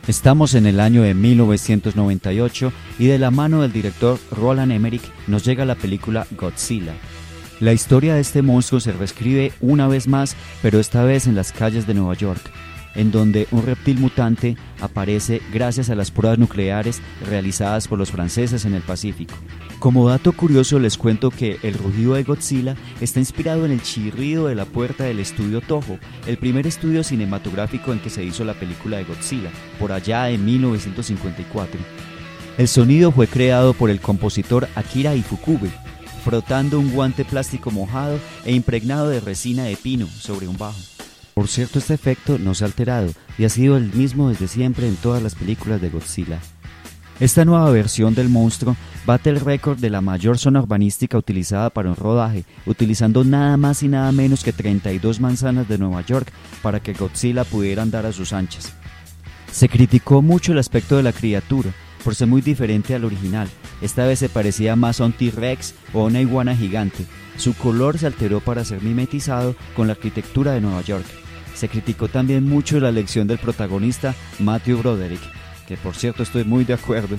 Estamos 0.06 0.54
en 0.54 0.66
el 0.66 0.80
año 0.80 1.00
de 1.00 1.14
1998 1.14 2.74
y 2.98 3.06
de 3.06 3.18
la 3.18 3.30
mano 3.30 3.62
del 3.62 3.72
director 3.72 4.18
Roland 4.32 4.72
Emmerich 4.72 5.10
nos 5.28 5.46
llega 5.46 5.64
la 5.64 5.76
película 5.76 6.26
Godzilla. 6.32 6.92
La 7.60 7.72
historia 7.72 8.16
de 8.16 8.20
este 8.20 8.42
monstruo 8.42 8.80
se 8.80 8.92
reescribe 8.92 9.54
una 9.62 9.88
vez 9.88 10.08
más, 10.08 10.36
pero 10.60 10.78
esta 10.78 11.04
vez 11.04 11.26
en 11.26 11.36
las 11.36 11.52
calles 11.52 11.86
de 11.86 11.94
Nueva 11.94 12.12
York, 12.12 12.42
en 12.94 13.10
donde 13.10 13.48
un 13.50 13.64
reptil 13.64 13.98
mutante 13.98 14.58
aparece 14.82 15.40
gracias 15.54 15.88
a 15.88 15.94
las 15.94 16.10
pruebas 16.10 16.38
nucleares 16.38 17.00
realizadas 17.26 17.88
por 17.88 17.98
los 17.98 18.10
franceses 18.10 18.66
en 18.66 18.74
el 18.74 18.82
Pacífico. 18.82 19.32
Como 19.78 20.08
dato 20.08 20.32
curioso 20.32 20.78
les 20.78 20.96
cuento 20.96 21.30
que 21.30 21.58
el 21.62 21.74
rugido 21.74 22.14
de 22.14 22.22
Godzilla 22.22 22.76
está 23.00 23.20
inspirado 23.20 23.66
en 23.66 23.72
el 23.72 23.82
chirrido 23.82 24.46
de 24.46 24.54
la 24.54 24.64
puerta 24.64 25.04
del 25.04 25.20
estudio 25.20 25.60
Toho, 25.60 25.98
el 26.26 26.38
primer 26.38 26.66
estudio 26.66 27.04
cinematográfico 27.04 27.92
en 27.92 28.00
que 28.00 28.08
se 28.08 28.24
hizo 28.24 28.44
la 28.44 28.54
película 28.54 28.96
de 28.96 29.04
Godzilla, 29.04 29.50
por 29.78 29.92
allá 29.92 30.30
en 30.30 30.44
1954. 30.44 31.78
El 32.56 32.68
sonido 32.68 33.12
fue 33.12 33.26
creado 33.26 33.74
por 33.74 33.90
el 33.90 34.00
compositor 34.00 34.66
Akira 34.74 35.14
Ifukube, 35.14 35.70
frotando 36.24 36.80
un 36.80 36.90
guante 36.90 37.26
plástico 37.26 37.70
mojado 37.70 38.18
e 38.46 38.52
impregnado 38.52 39.10
de 39.10 39.20
resina 39.20 39.64
de 39.64 39.76
pino 39.76 40.06
sobre 40.06 40.48
un 40.48 40.56
bajo. 40.56 40.80
Por 41.34 41.48
cierto, 41.48 41.78
este 41.78 41.92
efecto 41.92 42.38
no 42.38 42.54
se 42.54 42.64
ha 42.64 42.66
alterado 42.66 43.12
y 43.36 43.44
ha 43.44 43.50
sido 43.50 43.76
el 43.76 43.92
mismo 43.92 44.30
desde 44.30 44.48
siempre 44.48 44.88
en 44.88 44.96
todas 44.96 45.22
las 45.22 45.34
películas 45.34 45.82
de 45.82 45.90
Godzilla. 45.90 46.40
Esta 47.18 47.46
nueva 47.46 47.70
versión 47.70 48.14
del 48.14 48.28
monstruo 48.28 48.76
bate 49.06 49.30
el 49.30 49.40
récord 49.40 49.78
de 49.78 49.88
la 49.88 50.02
mayor 50.02 50.36
zona 50.36 50.60
urbanística 50.60 51.16
utilizada 51.16 51.70
para 51.70 51.88
un 51.88 51.96
rodaje, 51.96 52.44
utilizando 52.66 53.24
nada 53.24 53.56
más 53.56 53.82
y 53.82 53.88
nada 53.88 54.12
menos 54.12 54.44
que 54.44 54.52
32 54.52 55.18
manzanas 55.18 55.66
de 55.66 55.78
Nueva 55.78 56.02
York 56.02 56.30
para 56.62 56.80
que 56.80 56.92
Godzilla 56.92 57.44
pudiera 57.44 57.82
andar 57.82 58.04
a 58.04 58.12
sus 58.12 58.34
anchas. 58.34 58.74
Se 59.50 59.70
criticó 59.70 60.20
mucho 60.20 60.52
el 60.52 60.58
aspecto 60.58 60.98
de 60.98 61.04
la 61.04 61.14
criatura, 61.14 61.70
por 62.04 62.14
ser 62.14 62.28
muy 62.28 62.42
diferente 62.42 62.94
al 62.94 63.06
original. 63.06 63.48
Esta 63.80 64.04
vez 64.04 64.18
se 64.18 64.28
parecía 64.28 64.76
más 64.76 65.00
a 65.00 65.06
un 65.06 65.12
T-Rex 65.12 65.74
o 65.94 66.02
a 66.02 66.04
una 66.04 66.20
iguana 66.20 66.54
gigante. 66.54 67.06
Su 67.38 67.54
color 67.54 67.98
se 67.98 68.06
alteró 68.06 68.40
para 68.40 68.62
ser 68.64 68.82
mimetizado 68.82 69.56
con 69.74 69.86
la 69.86 69.94
arquitectura 69.94 70.52
de 70.52 70.60
Nueva 70.60 70.82
York. 70.82 71.06
Se 71.54 71.70
criticó 71.70 72.08
también 72.08 72.46
mucho 72.46 72.78
la 72.78 72.90
elección 72.90 73.26
del 73.26 73.38
protagonista 73.38 74.14
Matthew 74.38 74.78
Broderick, 74.78 75.22
que 75.66 75.76
por 75.76 75.94
cierto 75.94 76.22
estoy 76.22 76.44
muy 76.44 76.64
de 76.64 76.74
acuerdo. 76.74 77.16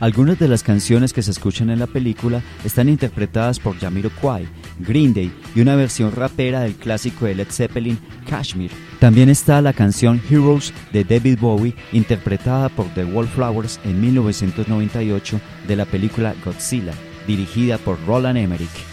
Algunas 0.00 0.38
de 0.38 0.48
las 0.48 0.62
canciones 0.62 1.12
que 1.12 1.20
se 1.20 1.30
escuchan 1.30 1.68
en 1.68 1.78
la 1.78 1.86
película 1.86 2.42
están 2.64 2.88
interpretadas 2.88 3.60
por 3.60 3.78
Jamiroquai, 3.78 4.48
Green 4.78 5.12
Day 5.12 5.30
y 5.54 5.60
una 5.60 5.76
versión 5.76 6.12
rapera 6.12 6.60
del 6.60 6.74
clásico 6.74 7.26
de 7.26 7.34
Led 7.34 7.48
Zeppelin, 7.50 7.98
Kashmir. 8.26 8.70
También 8.98 9.28
está 9.28 9.60
la 9.60 9.74
canción 9.74 10.18
Heroes 10.30 10.72
de 10.94 11.04
David 11.04 11.38
Bowie, 11.38 11.74
interpretada 11.92 12.70
por 12.70 12.86
The 12.94 13.04
Wallflowers 13.04 13.78
en 13.84 14.00
1998 14.00 15.38
de 15.68 15.76
la 15.76 15.84
película 15.84 16.34
Godzilla, 16.42 16.94
dirigida 17.26 17.76
por 17.76 17.98
Roland 18.06 18.38
Emmerich. 18.38 18.89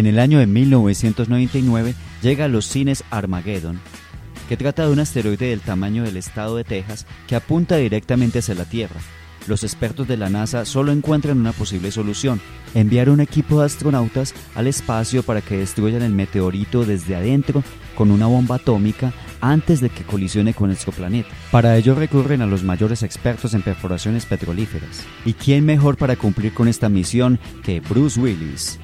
En 0.00 0.06
el 0.06 0.18
año 0.18 0.38
de 0.38 0.46
1999 0.46 1.94
llega 2.22 2.46
a 2.46 2.48
los 2.48 2.64
cines 2.64 3.04
Armageddon, 3.10 3.78
que 4.48 4.56
trata 4.56 4.86
de 4.86 4.92
un 4.92 4.98
asteroide 4.98 5.50
del 5.50 5.60
tamaño 5.60 6.04
del 6.04 6.16
estado 6.16 6.56
de 6.56 6.64
Texas 6.64 7.06
que 7.26 7.36
apunta 7.36 7.76
directamente 7.76 8.38
hacia 8.38 8.54
la 8.54 8.64
Tierra. 8.64 8.98
Los 9.46 9.62
expertos 9.62 10.08
de 10.08 10.16
la 10.16 10.30
NASA 10.30 10.64
solo 10.64 10.92
encuentran 10.92 11.38
una 11.38 11.52
posible 11.52 11.90
solución, 11.90 12.40
enviar 12.72 13.10
un 13.10 13.20
equipo 13.20 13.60
de 13.60 13.66
astronautas 13.66 14.32
al 14.54 14.68
espacio 14.68 15.22
para 15.22 15.42
que 15.42 15.58
destruyan 15.58 16.00
el 16.00 16.12
meteorito 16.12 16.86
desde 16.86 17.16
adentro 17.16 17.62
con 17.94 18.10
una 18.10 18.26
bomba 18.26 18.56
atómica 18.56 19.12
antes 19.42 19.82
de 19.82 19.90
que 19.90 20.04
colisione 20.04 20.54
con 20.54 20.68
nuestro 20.68 20.92
planeta. 20.92 21.28
Para 21.50 21.76
ello 21.76 21.94
recurren 21.94 22.40
a 22.40 22.46
los 22.46 22.62
mayores 22.62 23.02
expertos 23.02 23.52
en 23.52 23.60
perforaciones 23.60 24.24
petrolíferas. 24.24 25.04
¿Y 25.26 25.34
quién 25.34 25.66
mejor 25.66 25.98
para 25.98 26.16
cumplir 26.16 26.54
con 26.54 26.68
esta 26.68 26.88
misión 26.88 27.38
que 27.62 27.80
Bruce 27.80 28.18
Willis? 28.18 28.80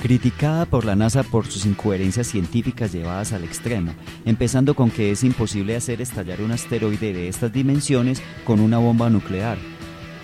Criticada 0.00 0.64
por 0.64 0.84
la 0.84 0.96
NASA 0.96 1.22
por 1.22 1.46
sus 1.46 1.66
incoherencias 1.66 2.26
científicas 2.26 2.92
llevadas 2.92 3.32
al 3.32 3.44
extremo, 3.44 3.92
empezando 4.24 4.74
con 4.74 4.90
que 4.90 5.10
es 5.10 5.22
imposible 5.22 5.76
hacer 5.76 6.00
estallar 6.00 6.40
un 6.40 6.52
asteroide 6.52 7.12
de 7.12 7.28
estas 7.28 7.52
dimensiones 7.52 8.22
con 8.44 8.60
una 8.60 8.78
bomba 8.78 9.10
nuclear. 9.10 9.58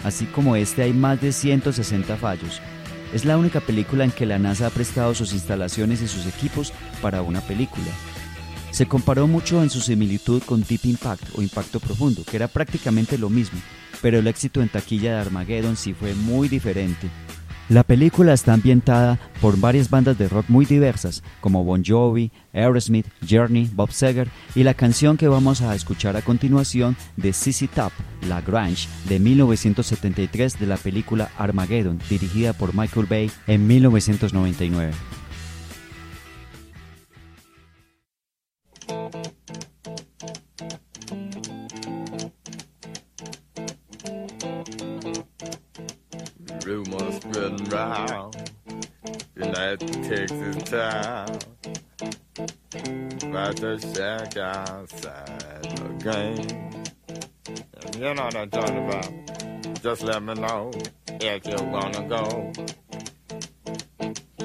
Así 0.03 0.25
como 0.27 0.57
este 0.57 0.83
hay 0.83 0.93
más 0.93 1.21
de 1.21 1.33
160 1.33 2.17
fallos. 2.17 2.61
Es 3.13 3.25
la 3.25 3.37
única 3.37 3.61
película 3.61 4.05
en 4.05 4.11
que 4.11 4.27
la 4.27 4.39
NASA 4.39 4.67
ha 4.67 4.71
prestado 4.71 5.15
sus 5.15 5.33
instalaciones 5.33 6.01
y 6.03 6.09
sus 6.09 6.27
equipos 6.27 6.73
para 7.03 7.23
una 7.23 7.41
película. 7.41 7.87
Se 8.71 8.87
comparó 8.87 9.27
mucho 9.27 9.63
en 9.63 9.71
su 9.71 9.81
similitud 9.81 10.43
con 10.43 10.63
Deep 10.63 10.85
Impact 10.85 11.37
o 11.37 11.43
Impacto 11.43 11.81
Profundo, 11.81 12.25
que 12.25 12.37
era 12.37 12.49
prácticamente 12.49 13.17
lo 13.19 13.31
mismo, 13.31 13.61
pero 14.03 14.19
el 14.19 14.27
éxito 14.27 14.63
en 14.63 14.69
taquilla 14.69 15.15
de 15.15 15.21
Armageddon 15.21 15.77
sí 15.77 15.95
fue 15.95 16.15
muy 16.15 16.49
diferente. 16.49 17.09
La 17.69 17.83
película 17.83 18.33
está 18.33 18.53
ambientada 18.53 19.19
por 19.41 19.59
varias 19.59 19.91
bandas 19.91 20.17
de 20.17 20.29
rock 20.29 20.49
muy 20.49 20.67
diversas, 20.67 21.25
como 21.41 21.65
Bon 21.65 21.83
Jovi, 21.85 22.31
Aerosmith, 22.53 23.07
Journey, 23.29 23.69
Bob 23.73 23.91
Seger 23.91 24.29
y 24.55 24.63
la 24.63 24.75
canción 24.75 25.17
que 25.17 25.27
vamos 25.27 25.63
a 25.63 25.75
escuchar 25.75 26.17
a 26.17 26.23
continuación 26.23 26.97
de 27.17 27.33
CC 27.33 27.67
Top, 27.67 27.91
La 28.29 28.41
Grange, 28.41 28.89
de 29.09 29.19
1973 29.19 30.61
de 30.61 30.67
la 30.67 30.77
película 30.77 31.31
Armageddon, 31.39 31.99
dirigida 32.09 32.53
por 32.53 32.73
Michael 32.73 33.07
Bay 33.07 33.31
en 33.49 33.67
1999. 33.67 34.93
Spreading 47.33 47.65
round 47.67 48.51
United 49.37 49.81
Texas 50.05 50.63
town 50.65 51.39
about 53.29 53.57
the 53.57 53.79
shack 53.95 54.37
outside 54.37 55.63
the 55.77 55.89
game. 56.03 56.85
You 57.95 58.15
know 58.15 58.25
what 58.25 58.37
I'm 58.37 58.51
talking 58.51 58.87
about. 58.87 59.83
Just 59.83 60.03
let 60.03 60.23
me 60.23 60.35
know 60.35 60.71
if 61.09 61.47
you 61.47 61.65
wanna 61.67 62.03
go 62.09 62.53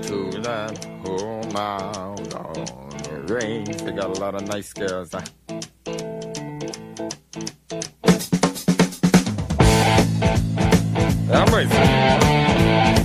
to 0.02 0.42
that 0.42 0.86
home 1.06 1.56
out 1.56 2.34
on 2.34 2.90
the 3.04 3.34
range. 3.34 3.78
They 3.82 3.92
got 3.92 4.18
a 4.18 4.20
lot 4.20 4.36
of 4.36 4.48
nice 4.48 4.74
girls. 4.74 5.12
Huh? 5.12 5.22
É 11.34 11.50
mas. 11.50 13.01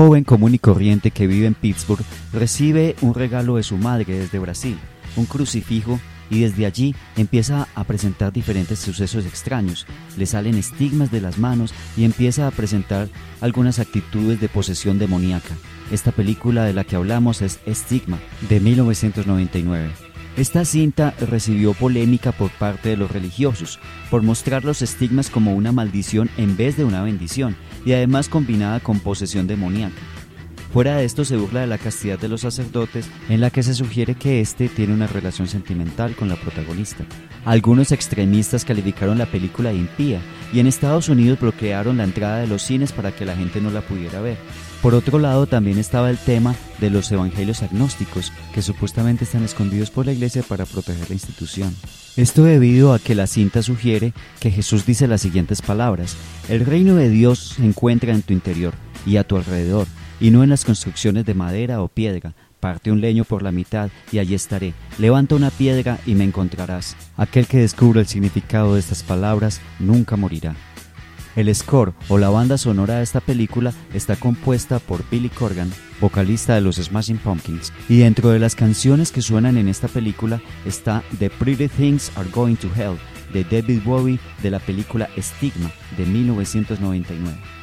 Joven 0.00 0.24
común 0.24 0.54
y 0.54 0.58
corriente 0.58 1.10
que 1.10 1.26
vive 1.26 1.46
en 1.46 1.52
Pittsburgh 1.52 2.02
recibe 2.32 2.96
un 3.02 3.12
regalo 3.12 3.56
de 3.56 3.62
su 3.62 3.76
madre 3.76 4.18
desde 4.18 4.38
Brasil, 4.38 4.78
un 5.14 5.26
crucifijo, 5.26 6.00
y 6.30 6.40
desde 6.40 6.64
allí 6.64 6.94
empieza 7.18 7.68
a 7.74 7.84
presentar 7.84 8.32
diferentes 8.32 8.78
sucesos 8.78 9.26
extraños. 9.26 9.86
Le 10.16 10.24
salen 10.24 10.54
estigmas 10.54 11.10
de 11.10 11.20
las 11.20 11.36
manos 11.36 11.74
y 11.98 12.04
empieza 12.04 12.46
a 12.46 12.50
presentar 12.50 13.08
algunas 13.42 13.78
actitudes 13.78 14.40
de 14.40 14.48
posesión 14.48 14.98
demoníaca. 14.98 15.54
Esta 15.92 16.12
película 16.12 16.64
de 16.64 16.72
la 16.72 16.84
que 16.84 16.96
hablamos 16.96 17.42
es 17.42 17.60
Estigma, 17.66 18.18
de 18.48 18.58
1999. 18.58 19.90
Esta 20.36 20.64
cinta 20.64 21.14
recibió 21.20 21.74
polémica 21.74 22.32
por 22.32 22.50
parte 22.50 22.90
de 22.90 22.96
los 22.96 23.10
religiosos, 23.10 23.78
por 24.10 24.22
mostrar 24.22 24.64
los 24.64 24.80
estigmas 24.80 25.28
como 25.28 25.54
una 25.54 25.72
maldición 25.72 26.30
en 26.36 26.56
vez 26.56 26.76
de 26.76 26.84
una 26.84 27.02
bendición, 27.02 27.56
y 27.84 27.92
además 27.92 28.28
combinada 28.28 28.80
con 28.80 29.00
posesión 29.00 29.46
demoníaca. 29.46 30.00
Fuera 30.72 30.96
de 30.96 31.04
esto 31.04 31.24
se 31.24 31.36
burla 31.36 31.62
de 31.62 31.66
la 31.66 31.78
castidad 31.78 32.16
de 32.16 32.28
los 32.28 32.42
sacerdotes, 32.42 33.10
en 33.28 33.40
la 33.40 33.50
que 33.50 33.64
se 33.64 33.74
sugiere 33.74 34.14
que 34.14 34.40
éste 34.40 34.68
tiene 34.68 34.94
una 34.94 35.08
relación 35.08 35.48
sentimental 35.48 36.14
con 36.14 36.28
la 36.28 36.36
protagonista. 36.36 37.04
Algunos 37.44 37.90
extremistas 37.90 38.64
calificaron 38.64 39.18
la 39.18 39.26
película 39.26 39.70
de 39.70 39.76
impía 39.76 40.20
y 40.52 40.60
en 40.60 40.68
Estados 40.68 41.08
Unidos 41.08 41.40
bloquearon 41.40 41.96
la 41.96 42.04
entrada 42.04 42.38
de 42.38 42.46
los 42.46 42.62
cines 42.62 42.92
para 42.92 43.10
que 43.10 43.24
la 43.24 43.34
gente 43.34 43.60
no 43.60 43.70
la 43.70 43.80
pudiera 43.80 44.20
ver. 44.20 44.38
Por 44.82 44.94
otro 44.94 45.18
lado, 45.18 45.46
también 45.46 45.76
estaba 45.76 46.08
el 46.08 46.16
tema 46.16 46.54
de 46.80 46.88
los 46.88 47.12
evangelios 47.12 47.62
agnósticos, 47.62 48.32
que 48.54 48.62
supuestamente 48.62 49.24
están 49.24 49.44
escondidos 49.44 49.90
por 49.90 50.06
la 50.06 50.12
iglesia 50.12 50.42
para 50.42 50.64
proteger 50.64 51.10
la 51.10 51.14
institución. 51.14 51.76
Esto 52.16 52.44
debido 52.44 52.94
a 52.94 52.98
que 52.98 53.14
la 53.14 53.26
cinta 53.26 53.62
sugiere 53.62 54.14
que 54.40 54.50
Jesús 54.50 54.86
dice 54.86 55.06
las 55.06 55.20
siguientes 55.20 55.60
palabras, 55.60 56.16
el 56.48 56.64
reino 56.64 56.94
de 56.94 57.10
Dios 57.10 57.56
se 57.56 57.64
encuentra 57.64 58.14
en 58.14 58.22
tu 58.22 58.32
interior 58.32 58.72
y 59.04 59.18
a 59.18 59.24
tu 59.24 59.36
alrededor, 59.36 59.86
y 60.18 60.30
no 60.30 60.42
en 60.42 60.50
las 60.50 60.64
construcciones 60.64 61.26
de 61.26 61.34
madera 61.34 61.82
o 61.82 61.88
piedra. 61.88 62.32
Parte 62.58 62.90
un 62.90 63.02
leño 63.02 63.24
por 63.24 63.42
la 63.42 63.52
mitad 63.52 63.90
y 64.12 64.18
allí 64.18 64.34
estaré. 64.34 64.74
Levanta 64.98 65.34
una 65.34 65.50
piedra 65.50 65.98
y 66.06 66.14
me 66.14 66.24
encontrarás. 66.24 66.96
Aquel 67.16 67.46
que 67.46 67.58
descubra 67.58 68.00
el 68.00 68.06
significado 68.06 68.74
de 68.74 68.80
estas 68.80 69.02
palabras 69.02 69.60
nunca 69.78 70.16
morirá. 70.16 70.54
El 71.36 71.54
score 71.54 71.92
o 72.08 72.18
la 72.18 72.28
banda 72.28 72.58
sonora 72.58 72.96
de 72.96 73.02
esta 73.02 73.20
película 73.20 73.72
está 73.94 74.16
compuesta 74.16 74.78
por 74.78 75.08
Billy 75.10 75.28
Corgan, 75.28 75.72
vocalista 76.00 76.54
de 76.54 76.60
los 76.60 76.76
Smashing 76.76 77.18
Pumpkins, 77.18 77.72
y 77.88 77.98
dentro 77.98 78.30
de 78.30 78.38
las 78.38 78.54
canciones 78.54 79.12
que 79.12 79.22
suenan 79.22 79.56
en 79.56 79.68
esta 79.68 79.88
película 79.88 80.40
está 80.64 81.02
The 81.18 81.30
Pretty 81.30 81.68
Things 81.68 82.10
Are 82.16 82.28
Going 82.30 82.56
to 82.56 82.68
Hell 82.76 82.98
de 83.32 83.44
David 83.44 83.82
Bowie 83.84 84.18
de 84.42 84.50
la 84.50 84.58
película 84.58 85.08
Stigma 85.18 85.70
de 85.96 86.06
1999. 86.06 87.59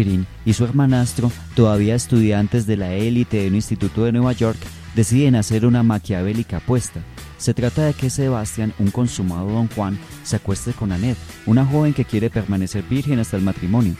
Catherine 0.00 0.24
y 0.46 0.54
su 0.54 0.64
hermanastro, 0.64 1.30
todavía 1.54 1.94
estudiantes 1.94 2.66
de 2.66 2.78
la 2.78 2.94
élite 2.94 3.38
de 3.38 3.48
un 3.48 3.54
instituto 3.54 4.04
de 4.04 4.12
Nueva 4.12 4.32
York, 4.32 4.58
deciden 4.94 5.36
hacer 5.36 5.66
una 5.66 5.82
maquiavélica 5.82 6.56
apuesta. 6.56 7.00
Se 7.36 7.52
trata 7.52 7.84
de 7.84 7.92
que 7.92 8.08
Sebastián, 8.08 8.72
un 8.78 8.90
consumado 8.90 9.50
don 9.50 9.68
Juan, 9.68 9.98
se 10.24 10.36
acueste 10.36 10.72
con 10.72 10.90
Annette, 10.92 11.18
una 11.44 11.66
joven 11.66 11.92
que 11.92 12.06
quiere 12.06 12.30
permanecer 12.30 12.82
virgen 12.84 13.18
hasta 13.18 13.36
el 13.36 13.42
matrimonio. 13.42 13.94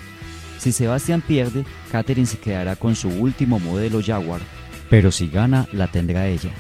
Si 0.58 0.72
Sebastián 0.72 1.20
pierde, 1.20 1.66
Catherine 1.92 2.26
se 2.26 2.38
quedará 2.38 2.76
con 2.76 2.96
su 2.96 3.08
último 3.08 3.58
modelo 3.58 4.00
Jaguar, 4.02 4.40
pero 4.88 5.10
si 5.12 5.28
gana, 5.28 5.68
la 5.72 5.88
tendrá 5.88 6.28
ella. 6.28 6.50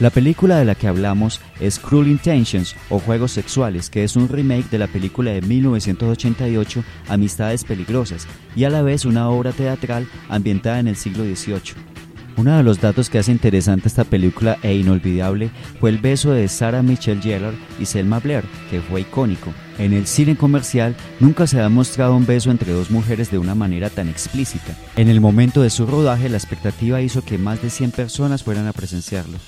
La 0.00 0.10
película 0.10 0.58
de 0.58 0.64
la 0.64 0.74
que 0.74 0.88
hablamos 0.88 1.40
es 1.60 1.78
Cruel 1.78 2.08
Intentions 2.08 2.74
o 2.90 2.98
Juegos 2.98 3.30
Sexuales, 3.30 3.90
que 3.90 4.02
es 4.02 4.16
un 4.16 4.28
remake 4.28 4.68
de 4.68 4.78
la 4.78 4.88
película 4.88 5.30
de 5.30 5.40
1988 5.40 6.82
Amistades 7.08 7.62
Peligrosas 7.62 8.26
y 8.56 8.64
a 8.64 8.70
la 8.70 8.82
vez 8.82 9.04
una 9.04 9.28
obra 9.28 9.52
teatral 9.52 10.08
ambientada 10.28 10.80
en 10.80 10.88
el 10.88 10.96
siglo 10.96 11.22
XVIII. 11.22 11.94
Uno 12.36 12.56
de 12.56 12.64
los 12.64 12.80
datos 12.80 13.08
que 13.08 13.20
hace 13.20 13.30
interesante 13.30 13.86
esta 13.86 14.02
película 14.02 14.58
e 14.64 14.74
inolvidable 14.74 15.50
fue 15.78 15.90
el 15.90 15.98
beso 15.98 16.32
de 16.32 16.48
Sarah 16.48 16.82
Michelle 16.82 17.22
Gellar 17.22 17.54
y 17.78 17.86
Selma 17.86 18.18
Blair, 18.18 18.42
que 18.72 18.80
fue 18.80 19.02
icónico. 19.02 19.52
En 19.78 19.92
el 19.92 20.08
cine 20.08 20.36
comercial 20.36 20.96
nunca 21.20 21.46
se 21.46 21.60
ha 21.60 21.68
mostrado 21.68 22.16
un 22.16 22.26
beso 22.26 22.50
entre 22.50 22.72
dos 22.72 22.90
mujeres 22.90 23.30
de 23.30 23.38
una 23.38 23.54
manera 23.54 23.90
tan 23.90 24.08
explícita. 24.08 24.76
En 24.96 25.08
el 25.08 25.20
momento 25.20 25.62
de 25.62 25.70
su 25.70 25.86
rodaje 25.86 26.28
la 26.28 26.36
expectativa 26.36 27.00
hizo 27.00 27.24
que 27.24 27.38
más 27.38 27.62
de 27.62 27.70
100 27.70 27.92
personas 27.92 28.42
fueran 28.42 28.66
a 28.66 28.72
presenciarlo. 28.72 29.38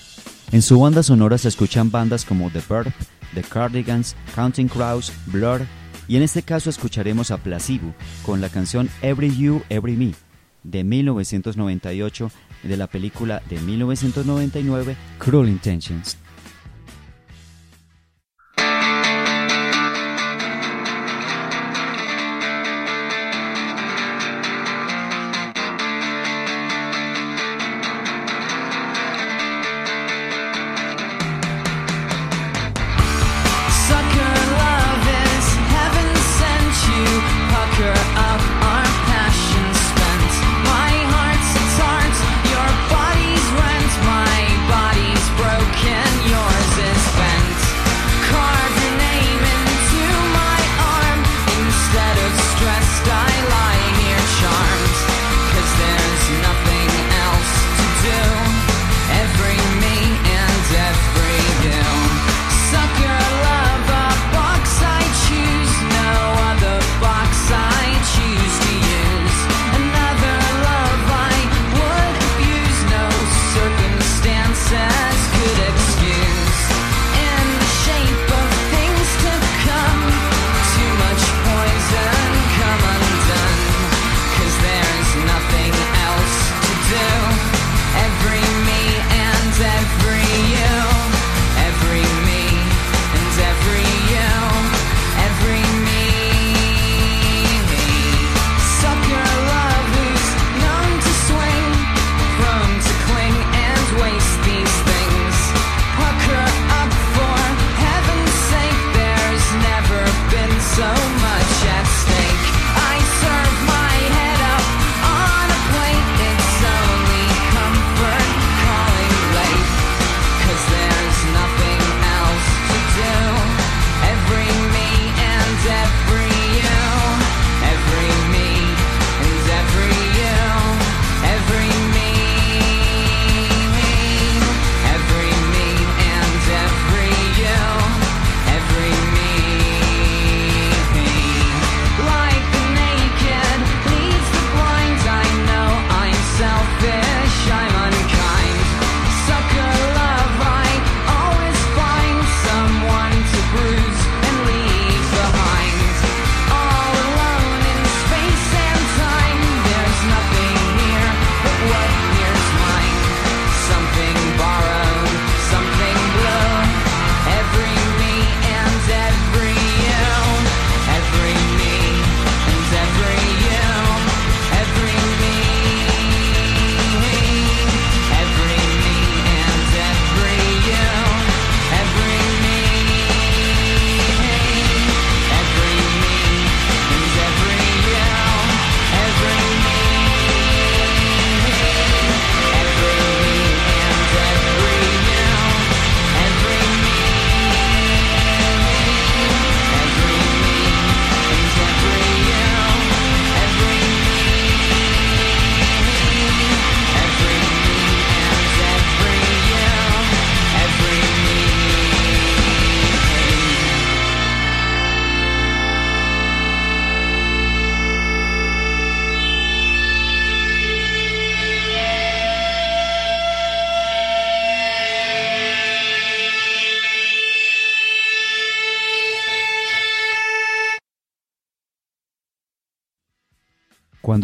En 0.53 0.63
su 0.63 0.79
banda 0.79 1.03
sonora 1.03 1.39
se 1.39 1.49
escuchan 1.49 1.91
bandas 1.91 2.25
como 2.25 2.51
The 2.51 2.63
Burp, 2.69 2.93
The 3.35 3.43
Cardigans, 3.43 4.15
Counting 4.35 4.69
Crows, 4.69 5.13
Blur 5.27 5.63
y 6.07 6.17
en 6.17 6.23
este 6.23 6.43
caso 6.43 6.71
escucharemos 6.71 7.33
a 7.33 7.39
Placebo 7.39 7.93
con 8.25 8.41
la 8.41 8.49
canción 8.49 8.89
Every 9.03 9.37
You, 9.37 9.63
Every 9.69 9.97
Me 9.97 10.15
de 10.63 10.85
1998 10.85 12.31
de 12.63 12.77
la 12.77 12.87
película 12.87 13.43
de 13.49 13.59
1999 13.61 14.97
Cruel 15.19 15.49
Intentions. 15.49 16.17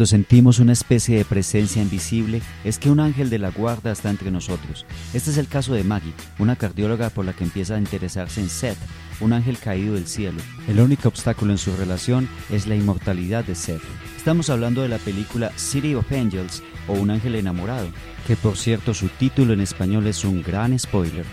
Sentimos 0.05 0.59
una 0.59 0.73
especie 0.73 1.17
de 1.17 1.25
presencia 1.25 1.81
invisible, 1.81 2.41
es 2.63 2.77
que 2.77 2.89
un 2.89 2.99
ángel 2.99 3.29
de 3.29 3.39
la 3.39 3.49
guarda 3.49 3.91
está 3.91 4.09
entre 4.09 4.31
nosotros. 4.31 4.85
Este 5.13 5.31
es 5.31 5.37
el 5.37 5.47
caso 5.47 5.73
de 5.73 5.83
Maggie, 5.83 6.13
una 6.39 6.55
cardióloga 6.55 7.09
por 7.09 7.25
la 7.25 7.33
que 7.33 7.43
empieza 7.43 7.75
a 7.75 7.79
interesarse 7.79 8.41
en 8.41 8.49
Seth, 8.49 8.77
un 9.21 9.33
ángel 9.33 9.57
caído 9.57 9.95
del 9.95 10.07
cielo. 10.07 10.39
El 10.67 10.79
único 10.79 11.07
obstáculo 11.07 11.51
en 11.51 11.57
su 11.57 11.75
relación 11.75 12.27
es 12.51 12.67
la 12.67 12.75
inmortalidad 12.75 13.45
de 13.45 13.55
Seth. 13.55 13.81
Estamos 14.17 14.49
hablando 14.49 14.81
de 14.81 14.89
la 14.89 14.99
película 14.99 15.51
City 15.55 15.95
of 15.95 16.11
Angels 16.11 16.63
o 16.87 16.93
Un 16.93 17.11
ángel 17.11 17.35
enamorado, 17.35 17.87
que 18.27 18.35
por 18.35 18.57
cierto 18.57 18.93
su 18.93 19.07
título 19.07 19.53
en 19.53 19.61
español 19.61 20.07
es 20.07 20.23
un 20.25 20.43
gran 20.43 20.77
spoiler. 20.77 21.25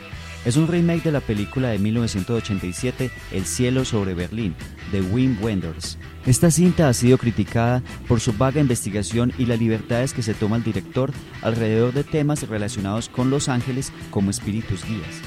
Es 0.45 0.57
un 0.57 0.68
remake 0.68 1.05
de 1.05 1.12
la 1.12 1.20
película 1.20 1.68
de 1.68 1.78
1987 1.78 3.11
El 3.30 3.45
cielo 3.45 3.84
sobre 3.84 4.14
Berlín, 4.14 4.55
de 4.91 5.03
Wim 5.03 5.36
Wenders. 5.43 5.99
Esta 6.24 6.51
cinta 6.51 6.88
ha 6.88 6.95
sido 6.95 7.18
criticada 7.18 7.82
por 8.09 8.20
su 8.20 8.32
vaga 8.32 8.61
investigación 8.61 9.34
y 9.36 9.45
las 9.45 9.59
libertades 9.59 10.14
que 10.14 10.22
se 10.22 10.32
toma 10.32 10.57
el 10.57 10.64
director 10.64 11.12
alrededor 11.43 11.93
de 11.93 12.05
temas 12.05 12.49
relacionados 12.49 13.11
con 13.11 13.28
los 13.28 13.51
ángeles 13.51 13.93
como 14.11 14.30
espíritus 14.30 14.82
guías. 14.86 15.20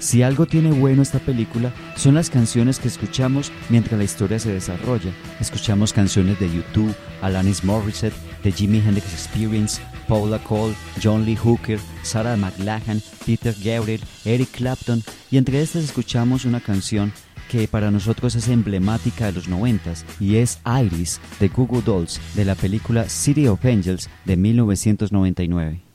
Si 0.00 0.22
algo 0.22 0.46
tiene 0.46 0.72
bueno 0.72 1.00
esta 1.00 1.20
película 1.20 1.72
son 1.96 2.16
las 2.16 2.28
canciones 2.28 2.80
que 2.80 2.88
escuchamos 2.88 3.52
mientras 3.68 3.96
la 3.96 4.04
historia 4.04 4.40
se 4.40 4.52
desarrolla. 4.52 5.12
Escuchamos 5.40 5.92
canciones 5.92 6.40
de 6.40 6.52
YouTube, 6.52 6.94
Alanis 7.22 7.62
Morissette, 7.62 8.14
de 8.42 8.52
Jimi 8.52 8.78
Hendrix 8.78 9.12
Experience, 9.12 9.80
Paula 10.08 10.38
Cole, 10.38 10.74
John 11.02 11.24
Lee 11.24 11.36
Hooker, 11.36 11.78
Sarah 12.02 12.36
McLachlan, 12.36 13.02
Peter 13.24 13.54
Gabriel, 13.62 14.00
Eric 14.24 14.50
Clapton 14.50 15.02
y 15.30 15.38
entre 15.38 15.60
estas 15.60 15.84
escuchamos 15.84 16.44
una 16.44 16.60
canción 16.60 17.12
que 17.48 17.68
para 17.68 17.90
nosotros 17.90 18.34
es 18.34 18.48
emblemática 18.48 19.26
de 19.26 19.32
los 19.32 19.48
noventas 19.48 20.04
y 20.18 20.36
es 20.36 20.60
Iris 20.66 21.20
de 21.38 21.48
Google 21.48 21.82
Dolls 21.82 22.20
de 22.34 22.44
la 22.44 22.54
película 22.54 23.08
City 23.08 23.46
of 23.46 23.64
Angels 23.64 24.10
de 24.24 24.36
1999. 24.36 25.85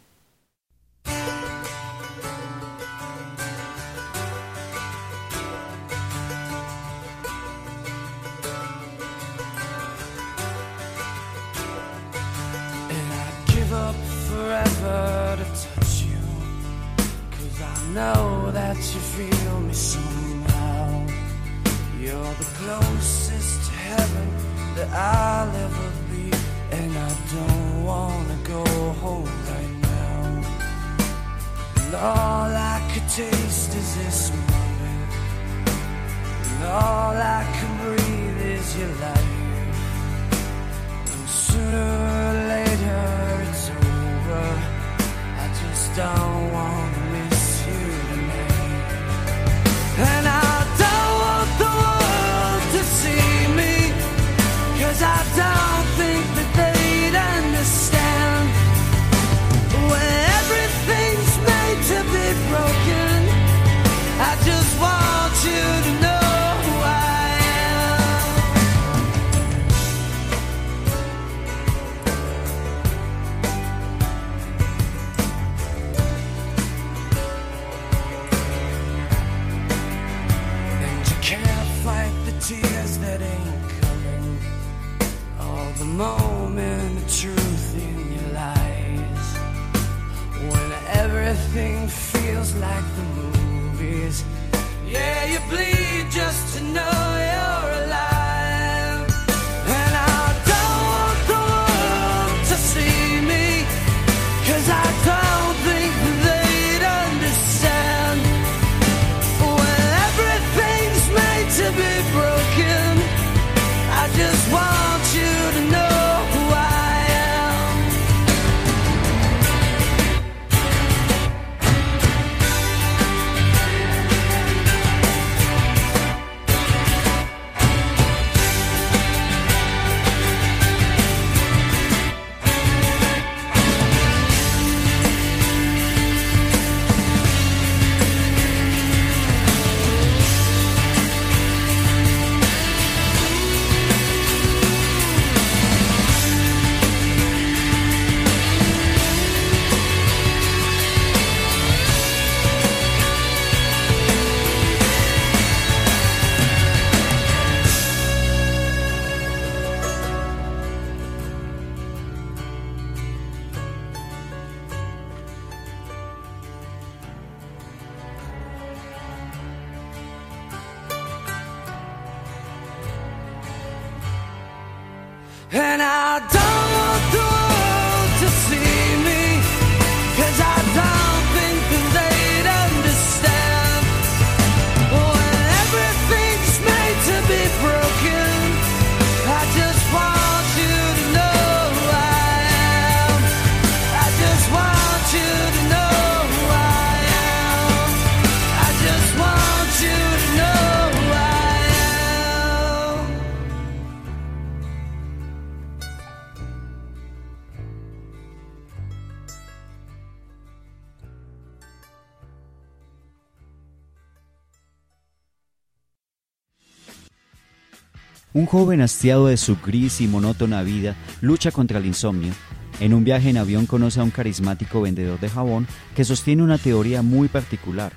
Joven 218.52 218.82
hastiado 218.82 219.28
de 219.28 219.38
su 219.38 219.56
gris 219.66 220.02
y 220.02 220.10
monótona 220.10 220.62
vida 220.62 220.97
lucha 221.22 221.52
contra 221.52 221.80
el 221.80 221.86
insomnio. 221.86 222.34
En 222.82 222.93
un 222.93 223.06
viaje 223.06 223.30
en 223.30 223.38
avión 223.38 223.66
conoce 223.66 224.02
a 224.02 224.04
un 224.04 224.12
carismático 224.12 224.82
vendedor 224.82 225.22
de 225.22 225.30
jabón 225.30 225.68
que 225.95 226.04
sostiene 226.04 226.43
una 226.43 226.58
teoría 226.58 227.02
muy 227.02 227.30
particular. 227.30 227.93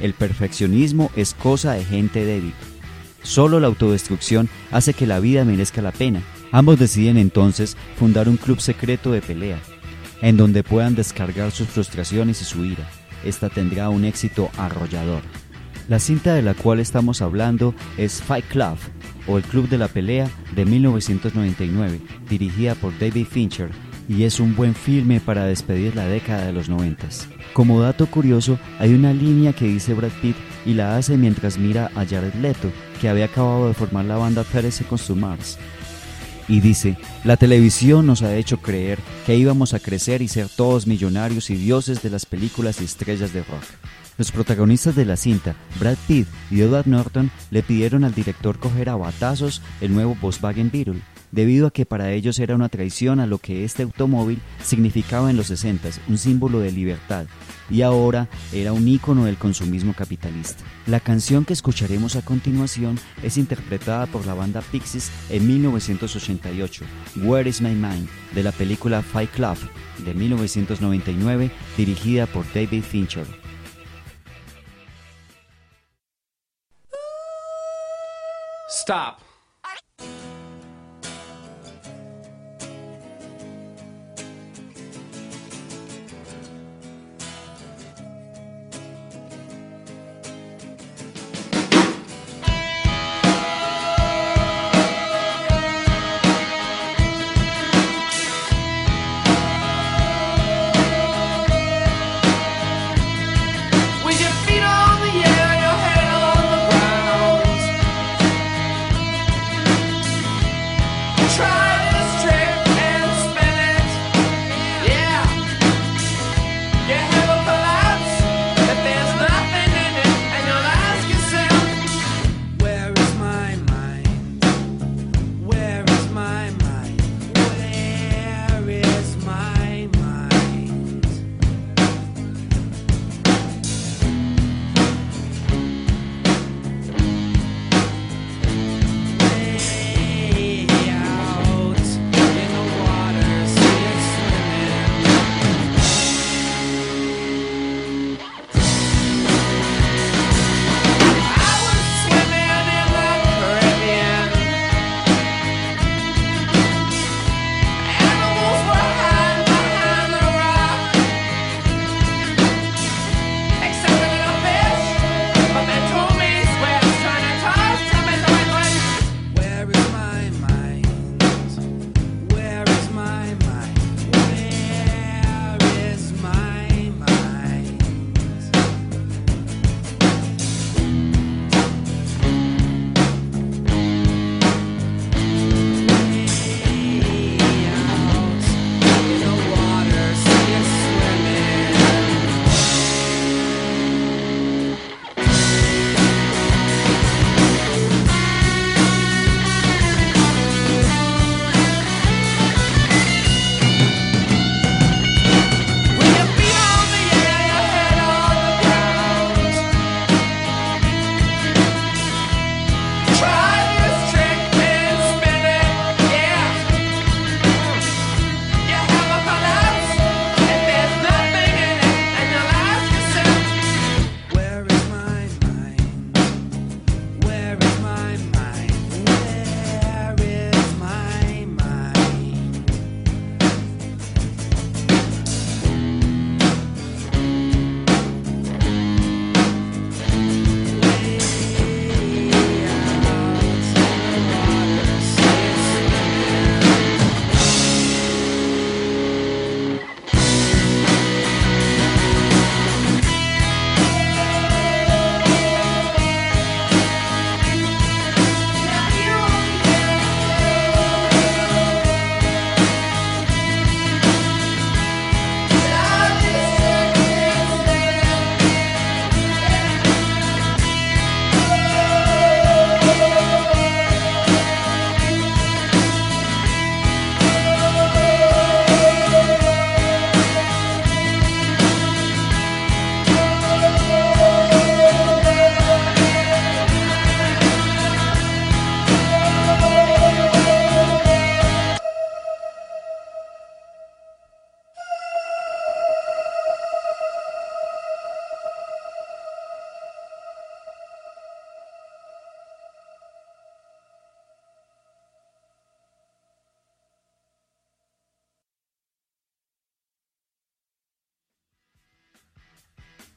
El 0.00 0.14
perfeccionismo 0.14 1.10
es 1.14 1.34
cosa 1.34 1.74
de 1.74 1.84
gente 1.84 2.24
débil. 2.24 2.54
Solo 3.22 3.60
la 3.60 3.66
autodestrucción 3.66 4.48
hace 4.70 4.94
que 4.94 5.06
la 5.06 5.20
vida 5.20 5.44
merezca 5.44 5.82
la 5.82 5.92
pena. 5.92 6.22
Ambos 6.52 6.78
deciden 6.78 7.18
entonces 7.18 7.76
fundar 7.98 8.30
un 8.30 8.38
club 8.38 8.62
secreto 8.62 9.12
de 9.12 9.20
pelea, 9.20 9.58
en 10.22 10.38
donde 10.38 10.64
puedan 10.64 10.94
descargar 10.94 11.50
sus 11.50 11.68
frustraciones 11.68 12.40
y 12.40 12.46
su 12.46 12.64
ira. 12.64 12.88
Esta 13.26 13.50
tendrá 13.50 13.90
un 13.90 14.06
éxito 14.06 14.48
arrollador. 14.56 15.20
La 15.86 15.98
cinta 15.98 16.32
de 16.32 16.40
la 16.40 16.54
cual 16.54 16.80
estamos 16.80 17.20
hablando 17.20 17.74
es 17.98 18.22
Fight 18.22 18.46
Club, 18.46 18.78
o 19.28 19.38
el 19.38 19.44
Club 19.44 19.68
de 19.68 19.78
la 19.78 19.88
Pelea 19.88 20.28
de 20.56 20.64
1999, 20.64 22.00
dirigida 22.28 22.74
por 22.74 22.98
David 22.98 23.26
Fincher, 23.26 23.70
y 24.08 24.24
es 24.24 24.40
un 24.40 24.56
buen 24.56 24.74
filme 24.74 25.20
para 25.20 25.44
despedir 25.44 25.94
la 25.94 26.06
década 26.06 26.46
de 26.46 26.52
los 26.52 26.68
noventas. 26.68 27.28
Como 27.52 27.80
dato 27.80 28.06
curioso, 28.06 28.58
hay 28.78 28.94
una 28.94 29.12
línea 29.12 29.52
que 29.52 29.66
dice 29.66 29.94
Brad 29.94 30.10
Pitt 30.22 30.36
y 30.64 30.74
la 30.74 30.96
hace 30.96 31.16
mientras 31.16 31.58
mira 31.58 31.90
a 31.94 32.06
Jared 32.06 32.34
Leto, 32.34 32.70
que 33.00 33.08
había 33.08 33.26
acabado 33.26 33.68
de 33.68 33.74
formar 33.74 34.06
la 34.06 34.16
banda 34.16 34.44
30 34.44 34.70
Seconds 34.70 35.06
to 35.06 35.14
Mars. 35.14 35.58
Y 36.48 36.60
dice, 36.60 36.96
la 37.24 37.36
televisión 37.36 38.06
nos 38.06 38.22
ha 38.22 38.34
hecho 38.34 38.56
creer 38.62 38.98
que 39.26 39.36
íbamos 39.36 39.74
a 39.74 39.80
crecer 39.80 40.22
y 40.22 40.28
ser 40.28 40.48
todos 40.48 40.86
millonarios 40.86 41.50
y 41.50 41.56
dioses 41.56 42.02
de 42.02 42.08
las 42.08 42.24
películas 42.24 42.80
y 42.80 42.84
estrellas 42.84 43.34
de 43.34 43.40
rock. 43.40 43.64
Los 44.18 44.32
protagonistas 44.32 44.96
de 44.96 45.04
la 45.04 45.16
cinta, 45.16 45.54
Brad 45.78 45.96
Pitt 46.08 46.26
y 46.50 46.60
Edward 46.60 46.88
Norton, 46.88 47.30
le 47.52 47.62
pidieron 47.62 48.02
al 48.02 48.16
director 48.16 48.58
coger 48.58 48.88
a 48.88 48.96
batazos 48.96 49.62
el 49.80 49.94
nuevo 49.94 50.16
Volkswagen 50.20 50.72
Beetle, 50.72 51.02
debido 51.30 51.68
a 51.68 51.70
que 51.70 51.86
para 51.86 52.10
ellos 52.10 52.40
era 52.40 52.56
una 52.56 52.68
traición 52.68 53.20
a 53.20 53.28
lo 53.28 53.38
que 53.38 53.64
este 53.64 53.84
automóvil 53.84 54.40
significaba 54.60 55.30
en 55.30 55.36
los 55.36 55.46
60, 55.46 55.90
un 56.08 56.18
símbolo 56.18 56.58
de 56.58 56.72
libertad, 56.72 57.26
y 57.70 57.82
ahora 57.82 58.26
era 58.52 58.72
un 58.72 58.88
ícono 58.88 59.24
del 59.24 59.36
consumismo 59.36 59.94
capitalista. 59.94 60.64
La 60.88 60.98
canción 60.98 61.44
que 61.44 61.52
escucharemos 61.52 62.16
a 62.16 62.22
continuación 62.22 62.98
es 63.22 63.36
interpretada 63.36 64.06
por 64.06 64.26
la 64.26 64.34
banda 64.34 64.62
Pixies 64.62 65.12
en 65.30 65.46
1988, 65.46 66.84
Where 67.22 67.48
is 67.48 67.60
My 67.60 67.76
Mind, 67.76 68.08
de 68.34 68.42
la 68.42 68.50
película 68.50 69.00
Fight 69.00 69.30
Club 69.30 69.58
de 70.04 70.12
1999, 70.12 71.52
dirigida 71.76 72.26
por 72.26 72.44
David 72.52 72.82
Fincher. 72.82 73.47
Stop. 78.88 79.27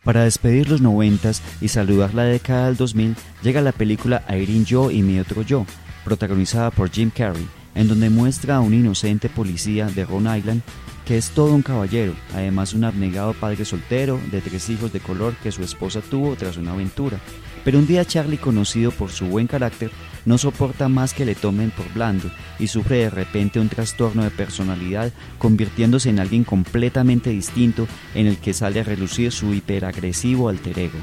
Para 0.04 0.24
despedir 0.24 0.68
los 0.68 0.82
noventas 0.82 1.44
y 1.62 1.68
saludar 1.68 2.16
la 2.16 2.24
década 2.24 2.66
del 2.66 2.76
2000, 2.76 3.16
llega 3.44 3.62
la 3.62 3.72
película 3.72 4.24
Irene 4.30 4.66
Yo 4.66 4.90
y 4.90 5.04
mi 5.04 5.20
otro 5.20 5.44
yo, 5.44 5.68
protagonizada 6.04 6.72
por 6.72 6.90
Jim 6.90 7.12
Carrey, 7.16 7.48
en 7.76 7.88
donde 7.88 8.10
muestra 8.10 8.56
a 8.56 8.62
un 8.62 8.74
inocente 8.74 9.30
policía 9.30 9.86
de 9.86 10.04
Rhode 10.04 10.40
Island 10.40 10.64
que 11.06 11.18
es 11.18 11.30
todo 11.30 11.54
un 11.54 11.62
caballero, 11.62 12.14
además 12.34 12.74
un 12.74 12.84
abnegado 12.84 13.34
padre 13.34 13.64
soltero 13.64 14.20
de 14.32 14.42
tres 14.42 14.70
hijos 14.70 14.92
de 14.92 15.00
color 15.00 15.36
que 15.44 15.52
su 15.52 15.64
esposa 15.64 16.02
tuvo 16.02 16.36
tras 16.36 16.58
una 16.58 16.72
aventura. 16.72 17.20
Pero 17.64 17.78
un 17.80 17.88
día 17.88 18.06
Charlie, 18.06 18.38
conocido 18.38 18.92
por 18.92 19.12
su 19.12 19.26
buen 19.28 19.48
carácter, 19.48 19.92
no 20.26 20.38
soporta 20.38 20.90
más 20.90 21.14
que 21.14 21.26
le 21.26 21.36
tomen 21.36 21.72
por 21.72 21.92
blando 21.94 22.30
y 22.60 22.68
sufre 22.68 22.98
de 22.98 23.10
repente 23.10 23.60
un 23.60 23.70
trastorno 23.70 24.24
de 24.24 24.32
personalidad, 24.32 25.12
convirtiéndose 25.38 26.10
en 26.10 26.20
alguien 26.20 26.44
completamente 26.44 27.30
distinto 27.30 27.88
en 28.16 28.28
el 28.28 28.38
que 28.38 28.54
sale 28.54 28.80
a 28.80 28.84
relucir 28.84 29.32
su 29.32 29.54
hiperagresivo 29.54 30.50
alter 30.50 30.80
ego. 30.80 31.00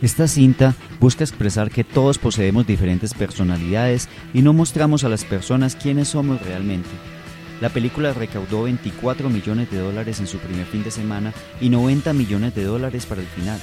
Esta 0.00 0.26
cinta 0.26 0.74
busca 0.98 1.22
expresar 1.22 1.70
que 1.70 1.84
todos 1.84 2.18
poseemos 2.18 2.66
diferentes 2.66 3.14
personalidades 3.14 4.08
y 4.34 4.42
no 4.42 4.52
mostramos 4.52 5.04
a 5.04 5.08
las 5.08 5.24
personas 5.24 5.76
quiénes 5.76 6.08
somos 6.08 6.42
realmente. 6.42 6.88
La 7.60 7.68
película 7.68 8.12
recaudó 8.12 8.64
24 8.64 9.30
millones 9.30 9.70
de 9.70 9.78
dólares 9.78 10.18
en 10.18 10.26
su 10.26 10.38
primer 10.38 10.66
fin 10.66 10.82
de 10.82 10.90
semana 10.90 11.32
y 11.60 11.68
90 11.68 12.12
millones 12.14 12.52
de 12.56 12.64
dólares 12.64 13.06
para 13.06 13.20
el 13.20 13.28
final. 13.28 13.60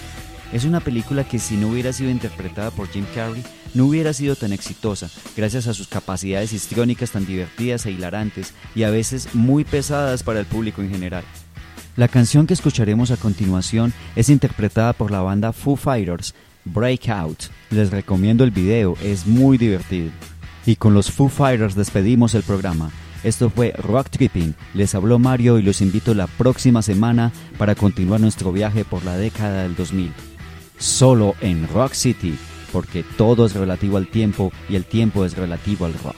Es 0.51 0.65
una 0.65 0.79
película 0.79 1.23
que 1.23 1.37
si 1.37 1.57
no 1.57 1.67
hubiera 1.67 1.93
sido 1.93 2.09
interpretada 2.09 2.71
por 2.71 2.87
Jim 2.87 3.05
Carrey, 3.13 3.43
no 3.75 3.85
hubiera 3.85 4.13
sido 4.13 4.35
tan 4.35 4.51
exitosa, 4.51 5.07
gracias 5.37 5.67
a 5.67 5.75
sus 5.75 5.87
capacidades 5.87 6.53
histriónicas 6.53 7.11
tan 7.11 7.27
divertidas 7.27 7.85
e 7.85 7.91
hilarantes 7.91 8.53
y 8.73 8.81
a 8.81 8.89
veces 8.89 9.35
muy 9.35 9.63
pesadas 9.63 10.23
para 10.23 10.39
el 10.39 10.47
público 10.47 10.81
en 10.81 10.89
general. 10.89 11.23
La 11.95 12.07
canción 12.07 12.47
que 12.47 12.55
escucharemos 12.55 13.11
a 13.11 13.17
continuación 13.17 13.93
es 14.15 14.29
interpretada 14.29 14.93
por 14.93 15.11
la 15.11 15.21
banda 15.21 15.53
Foo 15.53 15.75
Fighters, 15.75 16.33
Breakout. 16.65 17.43
Les 17.69 17.91
recomiendo 17.91 18.43
el 18.43 18.51
video, 18.51 18.97
es 19.03 19.27
muy 19.27 19.57
divertido. 19.59 20.09
Y 20.65 20.77
con 20.77 20.95
los 20.95 21.11
Foo 21.11 21.29
Fighters 21.29 21.75
despedimos 21.75 22.33
el 22.33 22.43
programa. 22.43 22.89
Esto 23.23 23.49
fue 23.49 23.73
Rock 23.77 24.09
Tripping. 24.09 24.55
Les 24.73 24.95
habló 24.95 25.19
Mario 25.19 25.59
y 25.59 25.61
los 25.61 25.81
invito 25.81 26.13
la 26.13 26.27
próxima 26.27 26.81
semana 26.81 27.31
para 27.57 27.75
continuar 27.75 28.19
nuestro 28.21 28.51
viaje 28.51 28.85
por 28.85 29.03
la 29.03 29.17
década 29.17 29.63
del 29.63 29.75
2000. 29.75 30.28
Solo 30.79 31.35
en 31.41 31.67
Rock 31.67 31.93
City, 31.93 32.37
porque 32.71 33.03
todo 33.17 33.45
es 33.45 33.53
relativo 33.53 33.97
al 33.97 34.07
tiempo 34.07 34.51
y 34.69 34.75
el 34.75 34.85
tiempo 34.85 35.25
es 35.25 35.35
relativo 35.35 35.85
al 35.85 35.93
rock. 35.93 36.15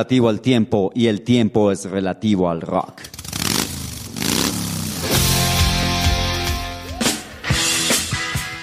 Relativo 0.00 0.30
al 0.30 0.40
tiempo 0.40 0.90
y 0.94 1.08
el 1.08 1.20
tiempo 1.20 1.70
es 1.70 1.84
relativo 1.84 2.48
al 2.48 2.62
rock. 2.62 3.02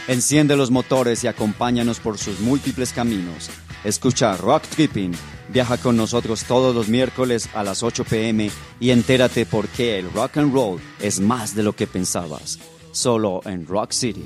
Enciende 0.07 0.57
los 0.57 0.71
motores 0.71 1.23
y 1.23 1.27
acompáñanos 1.27 1.99
por 1.99 2.17
sus 2.17 2.39
múltiples 2.39 2.91
caminos. 2.91 3.51
Escucha 3.83 4.35
Rock 4.35 4.63
Tripping. 4.63 5.11
Viaja 5.49 5.77
con 5.77 5.95
nosotros 5.95 6.43
todos 6.45 6.73
los 6.73 6.89
miércoles 6.89 7.49
a 7.53 7.63
las 7.63 7.83
8 7.83 8.03
pm 8.05 8.49
y 8.79 8.89
entérate 8.89 9.45
por 9.45 9.67
qué 9.67 9.99
el 9.99 10.11
rock 10.11 10.37
and 10.37 10.51
roll 10.51 10.81
es 10.99 11.19
más 11.19 11.53
de 11.53 11.61
lo 11.61 11.73
que 11.73 11.85
pensabas. 11.85 12.57
Solo 12.91 13.41
en 13.45 13.67
Rock 13.67 13.91
City. 13.91 14.25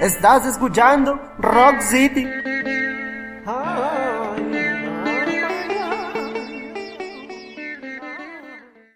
Estás 0.00 0.46
escuchando 0.46 1.20
Rock 1.38 1.80
City. 1.80 2.24